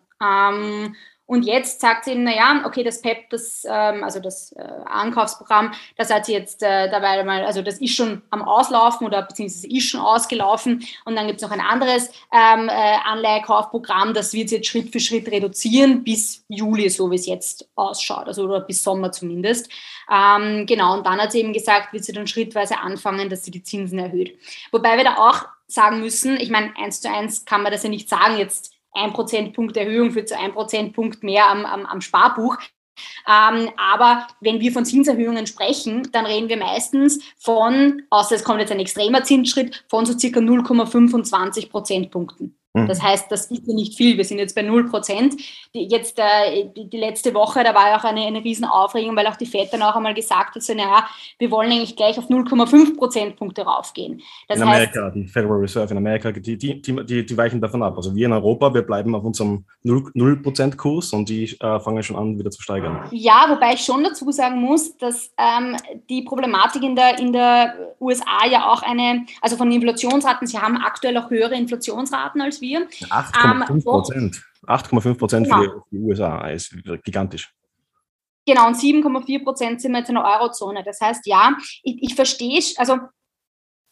[1.28, 6.12] Und jetzt sagt sie, naja, okay, das PEP, das, ähm, also das äh, Ankaufsprogramm, das
[6.12, 9.90] hat sie jetzt äh, dabei mal, also das ist schon am Auslaufen oder beziehungsweise ist
[9.90, 10.88] schon ausgelaufen.
[11.04, 14.92] Und dann gibt es noch ein anderes ähm, äh, Anleihekaufprogramm, das wird sie jetzt Schritt
[14.94, 19.70] für Schritt reduzieren bis Juli, so wie es jetzt ausschaut, also oder bis Sommer zumindest.
[20.10, 23.52] Ähm, genau, und dann hat sie eben gesagt, wird sie dann schrittweise anfangen, dass sie
[23.52, 24.40] die Zinsen erhöht.
[24.72, 27.90] Wobei wir da auch sagen müssen, ich meine, eins zu eins kann man das ja
[27.90, 32.58] nicht sagen, jetzt ein Prozentpunkt Erhöhung führt zu ein Prozentpunkt mehr am, am, am Sparbuch.
[33.28, 38.60] Ähm, aber wenn wir von Zinserhöhungen sprechen, dann reden wir meistens von, außer es kommt
[38.60, 42.58] jetzt ein extremer Zinsschritt, von so circa 0,25 Prozentpunkten.
[42.84, 42.88] Mhm.
[42.88, 44.18] Das heißt, das ist ja nicht viel.
[44.18, 45.36] Wir sind jetzt bei 0 Prozent.
[45.74, 49.36] Jetzt äh, die, die, letzte Woche, da war ja auch eine, eine Riesenaufregung, weil auch
[49.36, 51.08] die FED dann auch einmal gesagt hat, so, naja,
[51.40, 54.22] wir wollen eigentlich gleich auf 0,5 Prozentpunkte raufgehen.
[54.48, 57.84] Das in Amerika, heißt, die Federal Reserve in Amerika, die, die, die, die, weichen davon
[57.84, 57.96] ab.
[57.98, 62.04] Also wir in Europa, wir bleiben auf unserem 0 Prozent Kurs und die äh, fangen
[62.04, 63.08] schon an, wieder zu steigern.
[63.12, 65.76] Ja, wobei ich schon dazu sagen muss, dass ähm,
[66.10, 70.78] die Problematik in der, in der USA ja auch eine, also von Inflationsraten, sie haben
[70.78, 72.88] aktuell auch höhere Inflationsraten als wir wir.
[72.90, 74.44] 8,5 ähm, Prozent.
[74.66, 75.62] 8,5 Prozent genau.
[75.62, 77.54] für die USA ist gigantisch.
[78.46, 80.84] Genau, und 7,4 Prozent sind wir jetzt in der Eurozone.
[80.84, 82.98] Das heißt, ja, ich, ich verstehe, also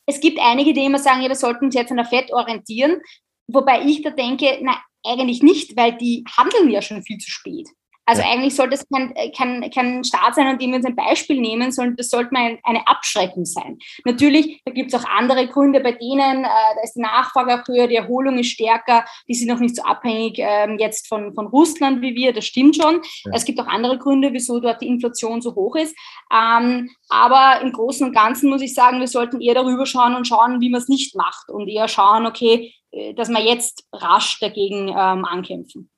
[0.06, 3.02] es gibt einige, die immer sagen, ja, wir sollten uns jetzt an der FED orientieren,
[3.48, 7.70] wobei ich da denke, nein, eigentlich nicht, weil die handeln ja schon viel zu spät.
[8.06, 8.30] Also ja.
[8.30, 11.72] eigentlich sollte es kein, kein, kein Staat sein, an dem wir uns ein Beispiel nehmen,
[11.72, 13.80] sondern das sollte mal eine Abschreckung sein.
[14.04, 17.68] Natürlich, da gibt es auch andere Gründe, bei denen, äh, da ist die Nachfrage auch
[17.68, 21.48] höher, die Erholung ist stärker, die sind noch nicht so abhängig ähm, jetzt von, von
[21.48, 23.02] Russland wie wir, das stimmt schon.
[23.26, 23.32] Ja.
[23.34, 25.96] Es gibt auch andere Gründe, wieso dort die Inflation so hoch ist.
[26.32, 30.28] Ähm, aber im Großen und Ganzen muss ich sagen, wir sollten eher darüber schauen und
[30.28, 34.40] schauen, wie man es nicht macht und eher schauen, okay, äh, dass wir jetzt rasch
[34.40, 35.90] dagegen ähm, ankämpfen.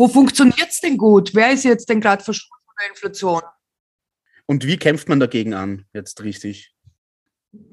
[0.00, 1.34] Wo funktioniert es denn gut?
[1.34, 3.42] Wer ist jetzt denn gerade verschwunden von der Inflation?
[4.46, 6.74] Und wie kämpft man dagegen an, jetzt richtig?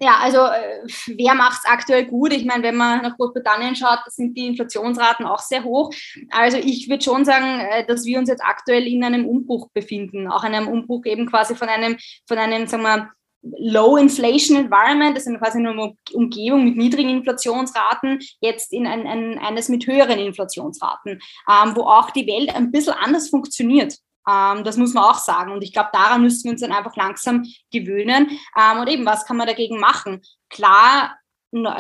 [0.01, 0.85] Ja, also äh,
[1.15, 2.33] wer macht es aktuell gut?
[2.33, 5.93] Ich meine, wenn man nach Großbritannien schaut, sind die Inflationsraten auch sehr hoch.
[6.29, 10.27] Also ich würde schon sagen, äh, dass wir uns jetzt aktuell in einem Umbruch befinden,
[10.27, 11.95] auch einem Umbruch eben quasi von einem,
[12.27, 13.09] von einem, sagen wir,
[13.41, 19.37] Low Inflation Environment, das ist quasi eine Umgebung mit niedrigen Inflationsraten, jetzt in ein, ein,
[19.39, 21.19] eines mit höheren Inflationsraten,
[21.49, 23.97] ähm, wo auch die Welt ein bisschen anders funktioniert.
[24.27, 25.51] Ähm, das muss man auch sagen.
[25.51, 28.29] Und ich glaube, daran müssen wir uns dann einfach langsam gewöhnen.
[28.57, 30.21] Ähm, und eben, was kann man dagegen machen?
[30.49, 31.17] Klar,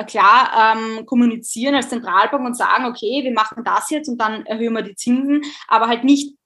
[0.07, 4.73] klar ähm, kommunizieren als Zentralbank und sagen, okay, wir machen das jetzt und dann erhöhen
[4.73, 6.37] wir die Zinsen, aber halt nicht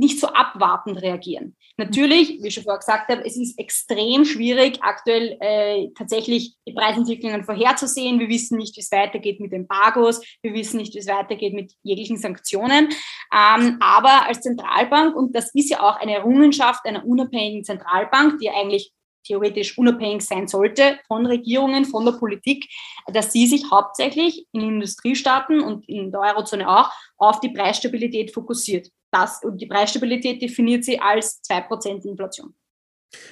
[0.00, 1.56] nicht so abwartend reagieren.
[1.76, 6.72] Natürlich, wie ich schon vorher gesagt habe, es ist extrem schwierig, aktuell äh, tatsächlich die
[6.72, 8.18] Preisentwicklungen vorherzusehen.
[8.18, 11.74] Wir wissen nicht, wie es weitergeht mit Embargos, wir wissen nicht, wie es weitergeht mit
[11.82, 12.88] jeglichen Sanktionen.
[13.32, 18.48] Ähm, aber als Zentralbank, und das ist ja auch eine Errungenschaft einer unabhängigen Zentralbank, die
[18.48, 18.92] eigentlich
[19.26, 22.66] theoretisch unabhängig sein sollte von Regierungen, von der Politik,
[23.06, 28.88] dass sie sich hauptsächlich in Industriestaaten und in der Eurozone auch auf die Preisstabilität fokussiert.
[29.10, 32.54] Das, und die Preisstabilität definiert sie als 2% Inflation.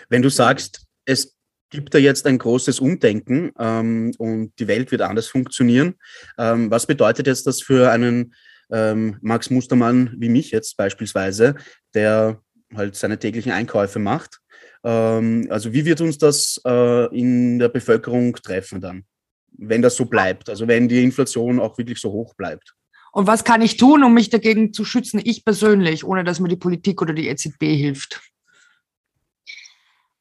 [0.09, 1.37] Wenn du sagst, es
[1.71, 5.95] gibt da jetzt ein großes Umdenken ähm, und die Welt wird anders funktionieren,
[6.39, 8.35] ähm, was bedeutet jetzt das für einen
[8.71, 11.55] ähm, Max Mustermann wie mich jetzt beispielsweise,
[11.95, 12.41] der
[12.75, 14.41] halt seine täglichen Einkäufe macht?
[14.85, 19.05] Ähm, also wie wird uns das äh, in der Bevölkerung treffen dann,
[19.53, 20.49] wenn das so bleibt?
[20.49, 22.75] Also wenn die Inflation auch wirklich so hoch bleibt?
[23.13, 26.49] Und was kann ich tun, um mich dagegen zu schützen, ich persönlich, ohne dass mir
[26.49, 28.21] die Politik oder die EZB hilft?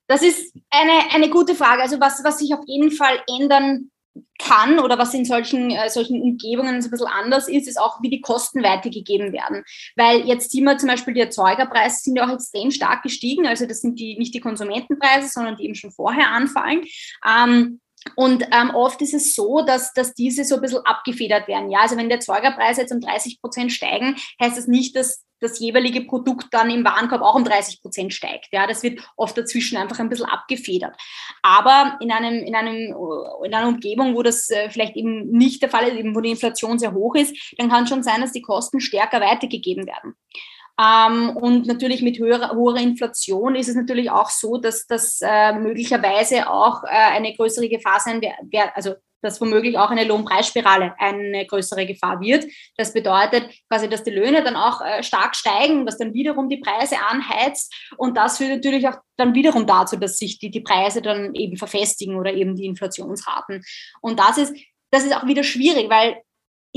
[0.07, 1.81] Das ist eine, eine gute Frage.
[1.81, 3.91] Also was, was sich auf jeden Fall ändern
[4.39, 8.01] kann oder was in solchen, äh, solchen Umgebungen so ein bisschen anders ist, ist auch,
[8.01, 9.63] wie die Kosten weitergegeben werden.
[9.95, 13.45] Weil jetzt sehen wir zum Beispiel, die Erzeugerpreise sind ja auch extrem stark gestiegen.
[13.45, 16.83] Also das sind die, nicht die Konsumentenpreise, sondern die eben schon vorher anfallen.
[17.27, 17.79] Ähm,
[18.15, 21.71] und ähm, oft ist es so, dass, dass diese so ein bisschen abgefedert werden.
[21.71, 25.59] Ja, also wenn die Erzeugerpreise jetzt um 30 Prozent steigen, heißt das nicht, dass das
[25.59, 28.47] jeweilige Produkt dann im Warenkorb auch um 30 Prozent steigt.
[28.51, 30.95] Ja, das wird oft dazwischen einfach ein bisschen abgefedert.
[31.43, 32.95] Aber in einem, in einem,
[33.43, 36.31] in einer Umgebung, wo das äh, vielleicht eben nicht der Fall ist, eben wo die
[36.31, 40.15] Inflation sehr hoch ist, dann kann schon sein, dass die Kosten stärker weitergegeben werden.
[40.79, 45.53] Ähm, und natürlich mit höherer, hoher Inflation ist es natürlich auch so, dass das äh,
[45.53, 51.45] möglicherweise auch äh, eine größere Gefahr sein wird, also dass womöglich auch eine Lohnpreisspirale eine
[51.45, 52.45] größere Gefahr wird.
[52.77, 56.57] Das bedeutet quasi, dass die Löhne dann auch äh, stark steigen, was dann wiederum die
[56.57, 57.73] Preise anheizt.
[57.97, 61.57] Und das führt natürlich auch dann wiederum dazu, dass sich die, die Preise dann eben
[61.57, 63.63] verfestigen oder eben die Inflationsraten.
[64.01, 64.55] Und das ist,
[64.91, 66.21] das ist auch wieder schwierig, weil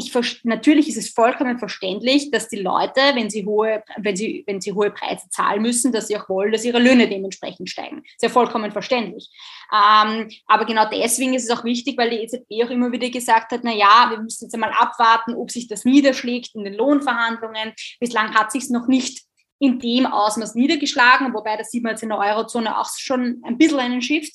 [0.01, 4.61] ich, natürlich ist es vollkommen verständlich, dass die Leute, wenn sie hohe, wenn sie, wenn
[4.61, 8.03] sie hohe Preise zahlen müssen, dass sie auch wollen, dass ihre Löhne dementsprechend steigen.
[8.03, 9.31] Das ist ja vollkommen verständlich.
[9.73, 13.53] Ähm, aber genau deswegen ist es auch wichtig, weil die EZB auch immer wieder gesagt
[13.53, 17.73] hat, na ja, wir müssen jetzt einmal abwarten, ob sich das niederschlägt in den Lohnverhandlungen.
[18.01, 19.23] Bislang hat sich es noch nicht
[19.61, 23.59] in dem Ausmaß niedergeschlagen, wobei das sieht man jetzt in der Eurozone auch schon ein
[23.59, 24.33] bisschen einen Shift.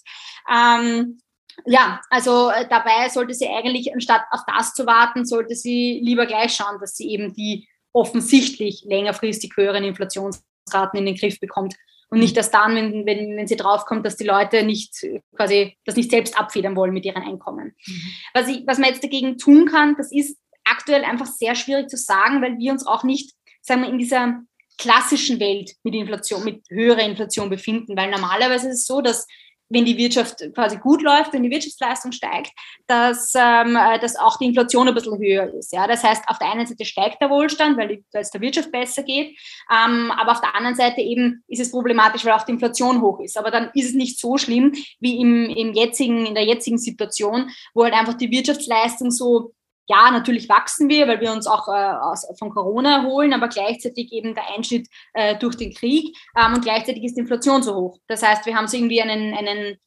[0.50, 1.20] Ähm,
[1.66, 6.26] ja, also äh, dabei sollte sie eigentlich, anstatt auf das zu warten, sollte sie lieber
[6.26, 11.76] gleich schauen, dass sie eben die offensichtlich längerfristig höheren Inflationsraten in den Griff bekommt.
[12.10, 15.96] Und nicht erst dann, wenn, wenn, wenn sie draufkommt, dass die Leute nicht quasi das
[15.96, 17.76] nicht selbst abfedern wollen mit ihren Einkommen.
[17.86, 18.02] Mhm.
[18.34, 21.98] Was, ich, was man jetzt dagegen tun kann, das ist aktuell einfach sehr schwierig zu
[21.98, 24.42] sagen, weil wir uns auch nicht, sagen wir, in dieser
[24.78, 29.26] klassischen Welt mit Inflation, mit höherer Inflation befinden, weil normalerweise ist es so, dass
[29.70, 32.52] wenn die Wirtschaft quasi gut läuft, wenn die Wirtschaftsleistung steigt,
[32.88, 35.74] dass, ähm, äh, dass auch die Inflation ein bisschen höher ist.
[35.74, 35.88] Ja?
[35.88, 39.38] Das heißt, auf der einen Seite steigt der Wohlstand, weil, es der Wirtschaft besser geht,
[39.72, 43.20] ähm, aber auf der anderen Seite eben ist es problematisch, weil auch die Inflation hoch
[43.20, 43.38] ist.
[43.38, 47.50] Aber dann ist es nicht so schlimm wie im, im jetzigen, in der jetzigen Situation,
[47.74, 49.54] wo halt einfach die Wirtschaftsleistung so
[49.88, 54.12] ja, natürlich wachsen wir, weil wir uns auch äh, aus, von Corona erholen, aber gleichzeitig
[54.12, 58.00] eben der Einschnitt äh, durch den Krieg ähm, und gleichzeitig ist die Inflation so hoch.
[58.08, 59.78] Das heißt, wir haben so irgendwie einen, einen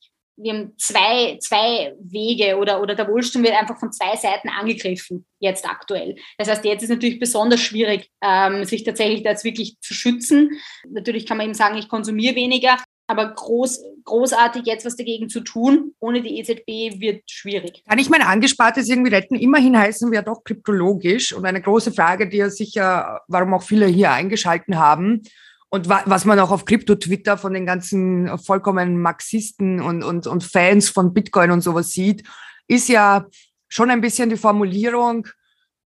[0.40, 5.26] wir haben zwei, zwei Wege oder, oder der Wohlstand wird einfach von zwei Seiten angegriffen,
[5.40, 6.14] jetzt aktuell.
[6.38, 10.50] Das heißt, jetzt ist natürlich besonders schwierig, ähm, sich tatsächlich da jetzt wirklich zu schützen.
[10.88, 12.76] Natürlich kann man eben sagen, ich konsumiere weniger,
[13.08, 17.82] aber groß, großartig jetzt was dagegen zu tun, ohne die EZB, wird schwierig.
[17.88, 19.34] Kann ich mein Angespartes irgendwie retten?
[19.34, 21.32] Immerhin heißen wir doch kryptologisch.
[21.32, 25.22] Und eine große Frage, die ja sicher, warum auch viele hier eingeschalten haben,
[25.70, 30.42] und wa was man auch auf Krypto-Twitter von den ganzen vollkommen Marxisten und, und, und
[30.42, 32.26] Fans von Bitcoin und sowas sieht,
[32.68, 33.26] ist ja
[33.68, 35.28] schon ein bisschen die Formulierung,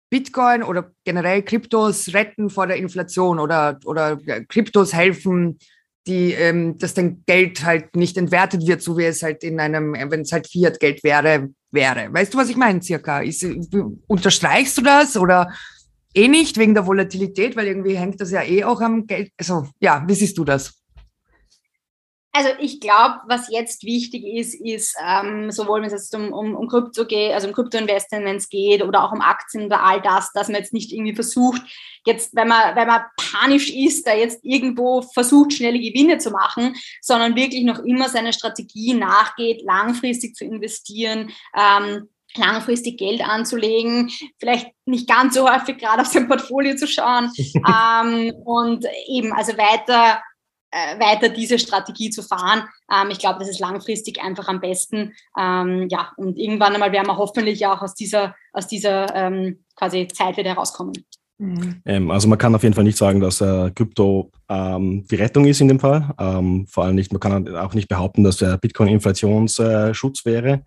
[0.10, 5.60] Bitcoin oder generell Kryptos retten vor der Inflation oder, oder Kryptos helfen,
[6.08, 9.94] die, ähm, dass dein Geld halt nicht entwertet wird, so wie es halt in einem,
[9.94, 12.14] wenn es halt Fiat-Geld wäre, wäre.
[12.14, 13.22] Weißt du, was ich meine, circa?
[13.22, 13.46] Ist,
[14.08, 15.52] unterstreichst du das oder
[16.14, 19.32] eh nicht wegen der Volatilität, weil irgendwie hängt das ja eh auch am Geld.
[19.38, 20.74] Also ja, wie siehst du das?
[22.36, 26.54] Also ich glaube, was jetzt wichtig ist, ist ähm, sowohl wenn es jetzt um, um,
[26.54, 30.50] um Krypto geht, also um Kryptoinvestments geht oder auch um Aktien oder all das, dass
[30.50, 31.62] man jetzt nicht irgendwie versucht,
[32.06, 36.76] jetzt, wenn man, wenn man panisch ist, da jetzt irgendwo versucht, schnelle Gewinne zu machen,
[37.02, 44.68] sondern wirklich noch immer seine Strategie nachgeht, langfristig zu investieren, ähm, langfristig Geld anzulegen, vielleicht
[44.86, 50.22] nicht ganz so häufig gerade auf sein Portfolio zu schauen ähm, und eben also weiter
[51.00, 52.64] weiter diese Strategie zu fahren.
[52.92, 55.14] Ähm, ich glaube, das ist langfristig einfach am besten.
[55.40, 60.08] Ähm, ja, und irgendwann einmal werden wir hoffentlich auch aus dieser, aus dieser ähm, quasi
[60.08, 60.94] Zeit wieder herauskommen.
[61.38, 61.82] Mhm.
[61.86, 65.46] Ähm, also man kann auf jeden Fall nicht sagen, dass äh, Krypto ähm, die Rettung
[65.46, 66.14] ist in dem Fall.
[66.18, 70.64] Ähm, vor allem nicht, man kann auch nicht behaupten, dass der Bitcoin Inflationsschutz wäre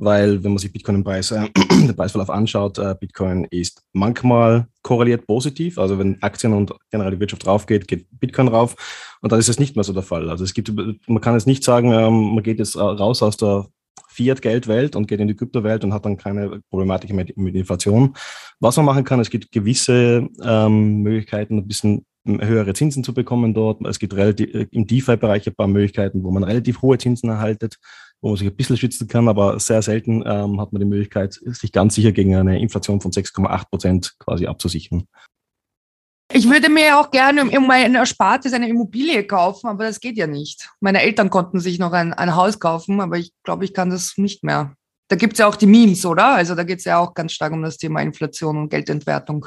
[0.00, 4.66] weil wenn man sich Bitcoin im Preis, äh, den Preisverlauf anschaut, äh, Bitcoin ist manchmal
[4.82, 5.78] korreliert positiv.
[5.78, 8.74] Also wenn Aktien und generell die Wirtschaft raufgeht, geht Bitcoin rauf.
[9.20, 10.30] Und dann ist es nicht mehr so der Fall.
[10.30, 10.72] Also es gibt,
[11.06, 13.66] man kann jetzt nicht sagen, ähm, man geht jetzt raus aus der
[14.08, 18.14] Fiat-Geldwelt und geht in die Kryptowelt und hat dann keine Problematik mit, mit Inflation.
[18.58, 23.54] Was man machen kann, es gibt gewisse ähm, Möglichkeiten, ein bisschen höhere Zinsen zu bekommen
[23.54, 23.84] dort.
[23.86, 27.76] Es gibt relativ, äh, im DeFi-Bereich ein paar Möglichkeiten, wo man relativ hohe Zinsen erhaltet,
[28.20, 31.40] wo man sich ein bisschen schützen kann, aber sehr selten ähm, hat man die Möglichkeit,
[31.44, 35.06] sich ganz sicher gegen eine Inflation von 6,8 Prozent quasi abzusichern.
[36.32, 40.28] Ich würde mir auch gerne um meine Erspartes eine Immobilie kaufen, aber das geht ja
[40.28, 40.70] nicht.
[40.78, 44.16] Meine Eltern konnten sich noch ein, ein Haus kaufen, aber ich glaube, ich kann das
[44.16, 44.74] nicht mehr.
[45.08, 46.34] Da gibt es ja auch die Memes, oder?
[46.34, 49.46] Also da geht es ja auch ganz stark um das Thema Inflation und Geldentwertung.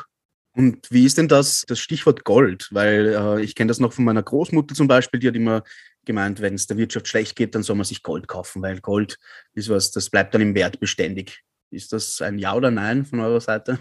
[0.55, 2.67] Und wie ist denn das, das Stichwort Gold?
[2.71, 5.63] Weil äh, ich kenne das noch von meiner Großmutter zum Beispiel, die hat immer
[6.05, 9.17] gemeint, wenn es der Wirtschaft schlecht geht, dann soll man sich Gold kaufen, weil Gold
[9.53, 11.43] ist was, das bleibt dann im Wert beständig.
[11.71, 13.79] Ist das ein Ja oder Nein von eurer Seite?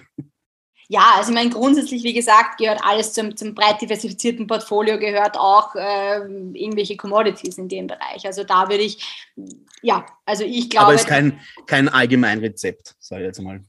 [0.88, 5.38] Ja, also ich meine, grundsätzlich, wie gesagt, gehört alles zum, zum breit diversifizierten Portfolio, gehört
[5.38, 8.26] auch äh, irgendwelche Commodities in dem Bereich.
[8.26, 9.32] Also da würde ich,
[9.80, 10.86] ja, also ich glaube.
[10.86, 13.62] Aber es ist kein, kein Allgemeinrezept, sage ich jetzt mal.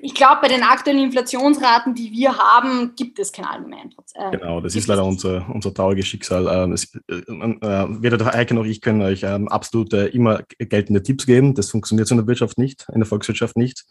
[0.00, 4.32] Ich glaube, bei den aktuellen Inflationsraten, die wir haben, gibt es kein Allgemeinprozess.
[4.32, 6.46] Äh, genau, das ist leider unser, unser trauriges Schicksal.
[6.46, 10.42] Ähm, es, äh, äh, weder der Heike noch ich können euch ähm, absolut äh, immer
[10.58, 11.54] geltende Tipps geben.
[11.54, 13.86] Das funktioniert in der Wirtschaft nicht, in der Volkswirtschaft nicht.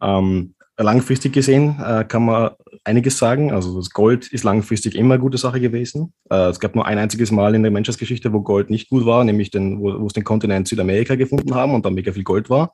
[0.00, 1.76] Ähm, langfristig gesehen
[2.08, 2.52] kann man
[2.82, 3.52] einiges sagen.
[3.52, 6.12] Also das Gold ist langfristig immer eine gute Sache gewesen.
[6.28, 9.50] Es gab nur ein einziges Mal in der Menschheitsgeschichte, wo Gold nicht gut war, nämlich
[9.50, 12.72] den, wo, wo es den Kontinent Südamerika gefunden haben und da mega viel Gold war,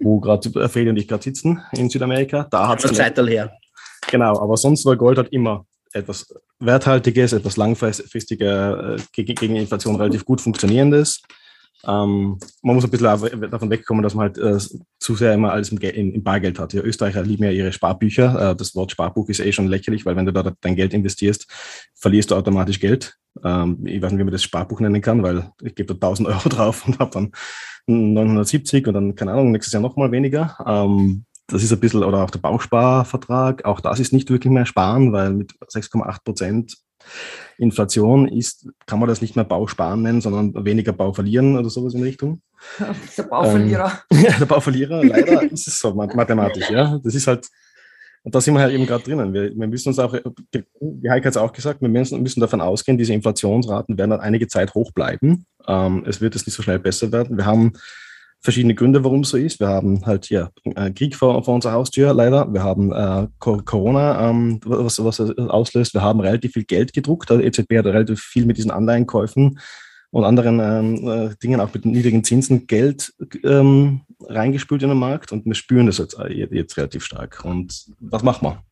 [0.00, 2.46] wo gerade Feli und ich gerade sitzen in Südamerika.
[2.50, 3.52] Da hat es Zeit her.
[4.10, 6.26] Genau, aber sonst war Gold halt immer etwas
[6.60, 11.22] Werthaltiges, etwas langfristiger, äh, gegen Inflation relativ gut funktionierendes.
[11.86, 14.58] Ähm, man muss ein bisschen davon wegkommen, dass man halt äh,
[14.98, 16.72] zu sehr immer alles im, im, im, Bargeld hat.
[16.72, 18.50] Die Österreicher lieben ja ihre Sparbücher.
[18.50, 21.46] Äh, das Wort Sparbuch ist eh schon lächerlich, weil wenn du da dein Geld investierst,
[21.94, 23.16] verlierst du automatisch Geld.
[23.44, 26.28] Ähm, ich weiß nicht, wie man das Sparbuch nennen kann, weil ich gebe da 1000
[26.28, 27.32] Euro drauf und habe dann
[27.86, 30.56] 970 und dann, keine Ahnung, nächstes Jahr nochmal weniger.
[30.66, 34.66] Ähm, das ist ein bisschen, oder auch der Bausparvertrag, auch das ist nicht wirklich mehr
[34.66, 36.76] sparen, weil mit 6,8 Prozent
[37.58, 41.94] Inflation ist, kann man das nicht mehr Bausparen nennen, sondern weniger Bau verlieren oder sowas
[41.94, 42.40] in Richtung.
[43.16, 44.00] Der Bauverlierer.
[44.10, 46.98] Ähm, ja, der Bauverlierer, leider ist es so mathematisch, ja.
[47.02, 47.48] Das ist halt,
[48.24, 49.32] und da sind wir halt eben gerade drinnen.
[49.32, 50.14] Wir, wir, müssen uns auch,
[50.52, 54.20] die Heike hat es auch gesagt, wir müssen, müssen, davon ausgehen, diese Inflationsraten werden dann
[54.20, 55.46] einige Zeit hoch bleiben.
[55.66, 57.36] Ähm, es wird jetzt nicht so schnell besser werden.
[57.36, 57.72] Wir haben
[58.40, 59.60] verschiedene Gründe, warum es so ist.
[59.60, 62.52] Wir haben halt ja äh, Krieg vor, vor unserer Haustür leider.
[62.52, 65.94] Wir haben äh, Corona, ähm, was, was auslöst.
[65.94, 67.30] Wir haben relativ viel Geld gedruckt.
[67.30, 69.58] Die EZB hat relativ viel mit diesen Anleihenkäufen
[70.10, 73.12] und anderen ähm, äh, Dingen, auch mit niedrigen Zinsen, Geld
[73.44, 77.44] ähm, reingespült in den Markt und wir spüren das jetzt, äh, jetzt relativ stark.
[77.44, 78.62] Und was machen wir?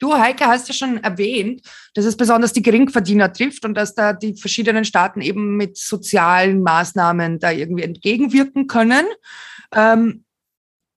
[0.00, 1.60] Du, Heike, hast ja schon erwähnt,
[1.94, 6.62] dass es besonders die Geringverdiener trifft und dass da die verschiedenen Staaten eben mit sozialen
[6.62, 9.06] Maßnahmen da irgendwie entgegenwirken können.
[9.72, 10.24] Ähm,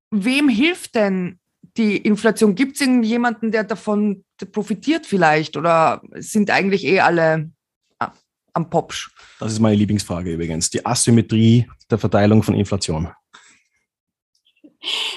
[0.09, 1.39] wem hilft denn
[1.75, 2.55] die Inflation?
[2.55, 7.51] Gibt es irgendjemanden, der davon profitiert vielleicht oder sind eigentlich eh alle
[7.99, 8.13] ah,
[8.53, 9.09] am Popsch?
[9.37, 10.69] Das ist meine Lieblingsfrage übrigens.
[10.69, 13.11] Die Asymmetrie der Verteilung von Inflation.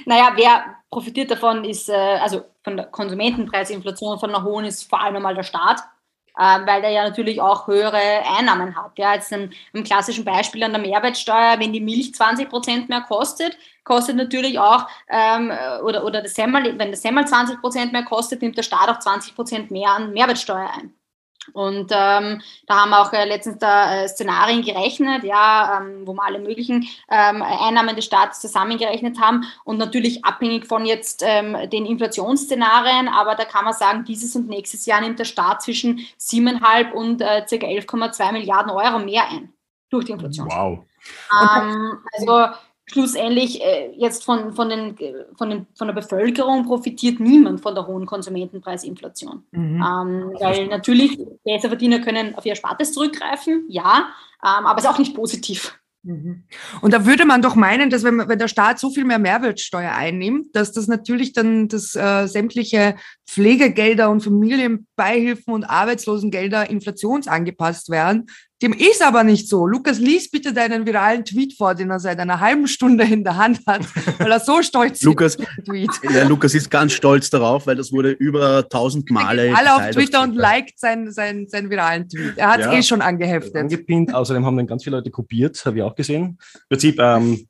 [0.07, 5.01] Naja, wer profitiert davon ist, äh, also von der Konsumentenpreisinflation von einer hohen ist vor
[5.01, 5.81] allem einmal der Staat,
[6.37, 8.99] äh, weil der ja natürlich auch höhere Einnahmen hat.
[8.99, 13.03] Ja, jetzt ein, ein klassischen Beispiel an der Mehrwertsteuer, wenn die Milch 20 Prozent mehr
[13.03, 18.05] kostet, kostet natürlich auch, ähm, oder, oder das Semmel, wenn das Semmel 20 Prozent mehr
[18.05, 20.95] kostet, nimmt der Staat auch 20 Prozent mehr an Mehrwertsteuer ein.
[21.53, 26.13] Und ähm, da haben wir auch äh, letztens da äh, Szenarien gerechnet, ja, ähm, wo
[26.13, 31.57] wir alle möglichen ähm, Einnahmen des Staates zusammengerechnet haben und natürlich abhängig von jetzt ähm,
[31.71, 36.01] den Inflationsszenarien, aber da kann man sagen, dieses und nächstes Jahr nimmt der Staat zwischen
[36.21, 37.57] 7,5 und äh, ca.
[37.57, 39.53] 11,2 Milliarden Euro mehr ein
[39.91, 40.49] durch die Inflation.
[40.51, 40.85] Wow.
[41.31, 42.49] Ähm, also
[42.89, 44.97] schlussendlich äh, jetzt von, von, den,
[45.37, 49.43] von, den, von der Bevölkerung profitiert niemand von der hohen Konsumentenpreisinflation.
[49.51, 49.75] Mhm.
[49.77, 54.09] Ähm, weil natürlich Besserverdiener können auf ihr Spartes zurückgreifen, ja,
[54.43, 55.77] ähm, aber es ist auch nicht positiv.
[56.07, 56.45] Mhm.
[56.83, 59.91] Und da würde man doch meinen, dass wenn, wenn der Staat so viel mehr Mehrwertsteuer
[59.91, 62.95] einnimmt, dass das natürlich dann das äh, sämtliche
[63.29, 68.27] Pflegegelder und Familienbeihilfen und Arbeitslosengelder inflationsangepasst werden,
[68.63, 69.67] dem ist aber nicht so.
[69.67, 73.37] Lukas, lies bitte deinen viralen Tweet vor, den er seit einer halben Stunde in der
[73.37, 73.83] Hand hat,
[74.19, 75.91] weil er so stolz Lukas, Tweet.
[76.11, 79.55] Ja, Lukas ist ganz stolz darauf, weil das wurde über tausend Male.
[79.55, 82.39] Alle auf Twitter und liked seinen, seinen, seinen viralen Tweet.
[82.39, 83.57] Er hat es ja, eh schon angeheftet.
[83.57, 84.15] Angepinnt.
[84.15, 86.39] Außerdem haben dann ganz viele Leute kopiert, habe ich auch gesehen.
[86.55, 87.47] Im Prinzip, ähm,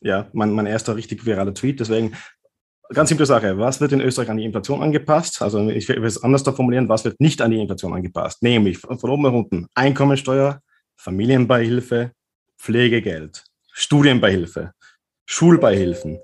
[0.00, 1.80] ja, mein, mein erster richtig viraler Tweet.
[1.80, 2.14] Deswegen
[2.92, 3.58] Ganz simple Sache.
[3.58, 5.42] Was wird in Österreich an die Inflation angepasst?
[5.42, 6.88] Also ich will es anders da formulieren.
[6.88, 8.42] Was wird nicht an die Inflation angepasst?
[8.42, 10.60] Nämlich von oben nach unten Einkommensteuer,
[10.96, 12.12] Familienbeihilfe,
[12.58, 14.72] Pflegegeld, Studienbeihilfe,
[15.26, 16.18] Schulbeihilfen,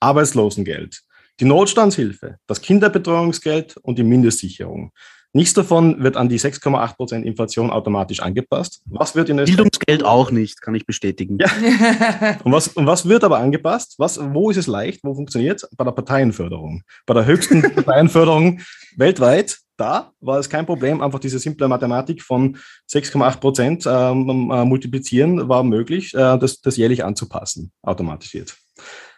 [0.00, 1.02] Arbeitslosengeld,
[1.38, 4.92] die Notstandshilfe, das Kinderbetreuungsgeld und die Mindestsicherung.
[5.36, 8.80] Nichts davon wird an die 6,8% Inflation automatisch angepasst.
[8.86, 9.56] Was wird in Österreich?
[9.56, 11.36] Bildungsgeld auch nicht, kann ich bestätigen.
[11.38, 12.38] Ja.
[12.44, 13.96] und, was, und was wird aber angepasst?
[13.98, 15.04] Was, wo ist es leicht?
[15.04, 15.68] Wo funktioniert es?
[15.76, 16.84] Bei der Parteienförderung.
[17.04, 18.60] Bei der höchsten Parteienförderung
[18.96, 21.02] weltweit, da war es kein Problem.
[21.02, 22.56] Einfach diese simple Mathematik von
[22.90, 28.56] 6,8 Prozent ähm, äh, multiplizieren war möglich, äh, das, das jährlich anzupassen, automatisiert.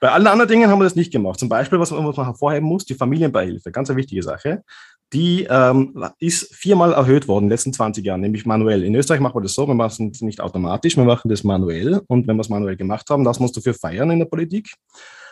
[0.01, 1.39] Bei allen anderen Dingen haben wir das nicht gemacht.
[1.39, 4.65] Zum Beispiel, was, was man hervorheben muss, die Familienbeihilfe, ganz eine wichtige Sache
[5.13, 8.85] die ähm, ist viermal erhöht worden in den letzten 20 Jahren, nämlich manuell.
[8.85, 12.03] In Österreich machen wir das so, wir machen es nicht automatisch, wir machen das manuell.
[12.09, 14.71] Und wenn wir es manuell gemacht haben, das musst du dafür feiern in der Politik.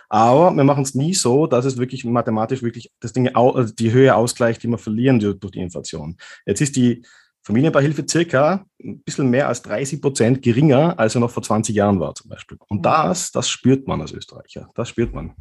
[0.09, 3.93] Aber wir machen es nie so, dass es wirklich mathematisch wirklich das Ding, also die
[3.93, 6.17] Höhe ausgleicht, die wir verlieren durch die Inflation.
[6.47, 7.03] Jetzt ist die
[7.47, 12.01] Familienbeihilfe circa ein bisschen mehr als 30 Prozent geringer, als er noch vor 20 Jahren
[12.01, 12.59] war zum Beispiel.
[12.67, 12.83] Und mhm.
[12.83, 14.69] das, das spürt man als Österreicher.
[14.75, 15.33] Das spürt man.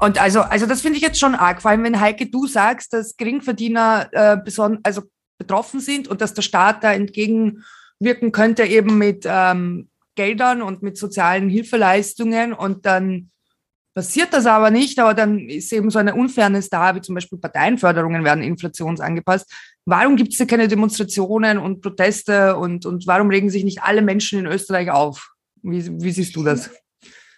[0.00, 2.92] Und also, also das finde ich jetzt schon arg, vor allem wenn Heike, du sagst,
[2.92, 4.38] dass Geringverdiener äh,
[4.82, 5.02] also
[5.38, 10.98] betroffen sind und dass der Staat da entgegenwirken könnte eben mit ähm, Geldern und mit
[10.98, 13.30] sozialen Hilfeleistungen und dann
[13.94, 17.38] passiert das aber nicht, aber dann ist eben so eine Unfairness da, wie zum Beispiel
[17.38, 19.52] Parteienförderungen werden inflationsangepasst.
[19.84, 24.02] Warum gibt es da keine Demonstrationen und Proteste und, und warum regen sich nicht alle
[24.02, 25.32] Menschen in Österreich auf?
[25.62, 26.70] Wie, wie siehst du das?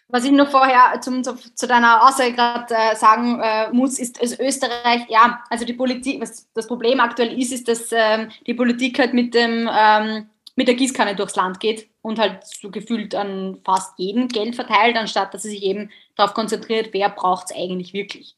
[0.08, 4.20] Was ich noch vorher zum, zu, zu deiner Aussage gerade äh, sagen äh, muss, ist,
[4.20, 8.54] ist Österreich, ja, also die Politik, was das Problem aktuell ist, ist, dass ähm, die
[8.54, 10.26] Politik halt mit dem ähm,
[10.56, 14.96] mit der Gießkanne durchs Land geht und halt so gefühlt an fast jeden Geld verteilt,
[14.96, 18.36] anstatt dass sie sich eben darauf konzentriert, wer braucht es eigentlich wirklich.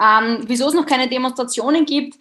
[0.00, 2.18] Ähm, wieso es noch keine Demonstrationen gibt,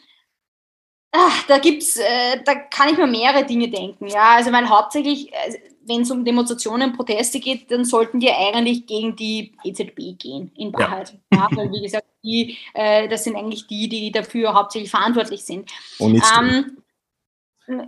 [1.14, 4.08] ach, da gibt's, äh, da kann ich mir mehrere Dinge denken.
[4.08, 8.88] Ja, also weil hauptsächlich, äh, wenn es um Demonstrationen, Proteste geht, dann sollten die eigentlich
[8.88, 11.18] gegen die EZB gehen, in Wahrheit.
[11.32, 11.48] Ja.
[11.52, 15.70] ja weil wie gesagt, die, äh, das sind eigentlich die, die dafür hauptsächlich verantwortlich sind.
[16.00, 16.78] Und, ähm,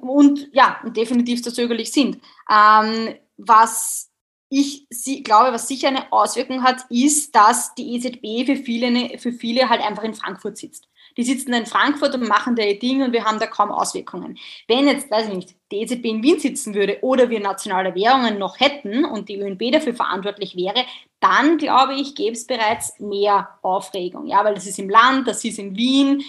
[0.02, 2.20] und ja, definitiv zögerlich sind.
[2.50, 4.12] Ähm, was
[4.50, 9.32] ich sie, glaube, was sicher eine Auswirkung hat, ist, dass die EZB für viele, für
[9.32, 10.88] viele halt einfach in Frankfurt sitzt.
[11.18, 14.38] Die sitzen in Frankfurt und machen da ihr Ding und wir haben da kaum Auswirkungen.
[14.68, 18.38] Wenn jetzt, weiß ich nicht, die EZB in Wien sitzen würde oder wir nationale Währungen
[18.38, 20.86] noch hätten und die ÖNB dafür verantwortlich wäre,
[21.20, 24.28] dann glaube ich, gäbe es bereits mehr Aufregung.
[24.28, 26.24] Ja, weil das ist im Land, das ist in Wien,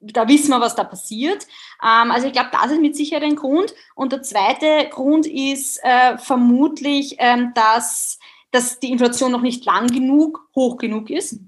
[0.00, 1.46] da wissen wir, was da passiert.
[1.82, 3.74] Ähm, also ich glaube, das ist mit Sicherheit ein Grund.
[3.94, 8.18] Und der zweite Grund ist äh, vermutlich, ähm, dass,
[8.50, 11.38] dass die Inflation noch nicht lang genug hoch genug ist.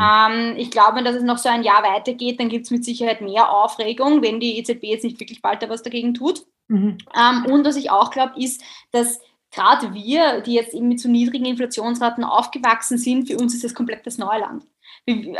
[0.00, 3.20] Ähm, ich glaube, wenn das noch so ein Jahr weitergeht, dann gibt es mit Sicherheit
[3.20, 6.44] mehr Aufregung, wenn die EZB jetzt nicht wirklich bald da was dagegen tut.
[6.68, 6.98] Mhm.
[7.14, 9.20] Ähm, und was ich auch glaube, ist, dass
[9.50, 13.74] gerade wir, die jetzt eben mit so niedrigen Inflationsraten aufgewachsen sind, für uns ist das
[13.74, 14.64] komplett das Neuland.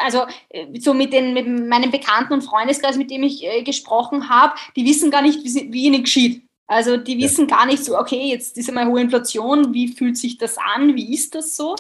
[0.05, 4.29] Also äh, so mit, den, mit meinen Bekannten und Freundeskreis, mit dem ich äh, gesprochen
[4.29, 6.43] habe, die wissen gar nicht, wie, wie ihnen geschieht.
[6.67, 7.57] Also die wissen ja.
[7.57, 11.13] gar nicht so, okay, jetzt ist einmal hohe Inflation, wie fühlt sich das an, wie
[11.13, 11.77] ist das so?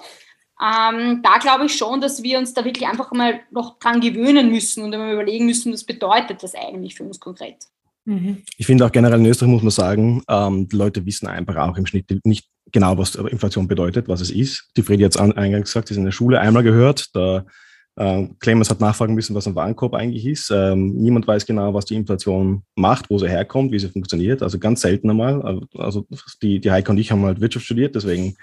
[0.63, 4.51] Ähm, da glaube ich schon, dass wir uns da wirklich einfach mal noch dran gewöhnen
[4.51, 7.57] müssen und einmal überlegen müssen, was bedeutet das eigentlich für uns konkret.
[8.05, 8.43] Mhm.
[8.57, 11.77] Ich finde auch generell in Österreich muss man sagen, ähm, die Leute wissen einfach auch
[11.77, 14.71] im Schnitt nicht genau, was Inflation bedeutet, was es ist.
[14.77, 17.45] Die Fredi hat es eingangs gesagt, sie ist in der Schule einmal gehört, da
[17.97, 20.51] äh, Clemens hat nachfragen müssen, was ein Warenkorb eigentlich ist.
[20.51, 24.43] Ähm, niemand weiß genau, was die Inflation macht, wo sie herkommt, wie sie funktioniert.
[24.43, 25.61] Also ganz selten einmal.
[25.77, 26.07] Also
[26.41, 28.37] die, die Heike und ich haben halt Wirtschaft studiert, deswegen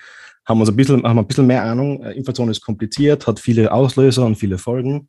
[0.46, 2.04] haben wir, uns ein bisschen, haben ein bisschen mehr Ahnung.
[2.04, 5.08] Äh, Inflation ist kompliziert, hat viele Auslöser und viele Folgen.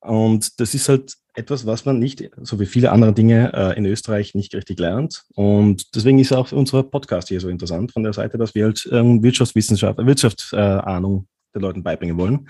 [0.00, 3.86] Und das ist halt etwas, was man nicht, so wie viele andere Dinge äh, in
[3.86, 5.24] Österreich, nicht richtig lernt.
[5.34, 8.88] Und deswegen ist auch unser Podcast hier so interessant von der Seite, dass wir halt
[8.92, 12.48] ähm, Wirtschaftswissenschaft, Wirtschaftsahnung den Leuten beibringen wollen.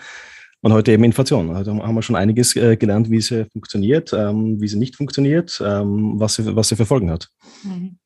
[0.63, 1.57] Und heute eben Inflation.
[1.57, 5.61] Also haben wir schon einiges äh, gelernt, wie sie funktioniert, ähm, wie sie nicht funktioniert,
[5.65, 7.29] ähm, was, sie, was sie für Folgen hat.
[7.63, 7.99] Mhm.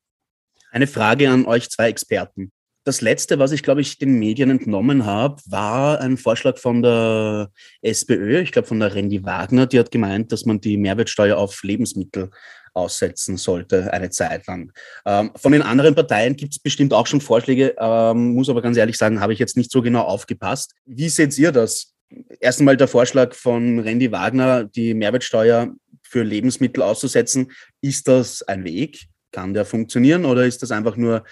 [0.71, 2.51] Eine Frage an euch zwei Experten.
[2.85, 7.51] Das letzte, was ich, glaube ich, den Medien entnommen habe, war ein Vorschlag von der
[7.81, 11.63] SPÖ, ich glaube von der Randy Wagner, die hat gemeint, dass man die Mehrwertsteuer auf
[11.63, 12.29] Lebensmittel
[12.73, 14.71] aussetzen sollte, eine Zeit lang.
[15.05, 18.77] Ähm, von den anderen Parteien gibt es bestimmt auch schon Vorschläge, ähm, muss aber ganz
[18.77, 20.73] ehrlich sagen, habe ich jetzt nicht so genau aufgepasst.
[20.85, 21.95] Wie seht ihr das?
[22.39, 25.73] erst einmal der Vorschlag von Randy Wagner, die Mehrwertsteuer
[26.03, 27.51] für Lebensmittel auszusetzen.
[27.81, 29.07] Ist das ein Weg?
[29.31, 31.23] Kann der funktionieren oder ist das einfach nur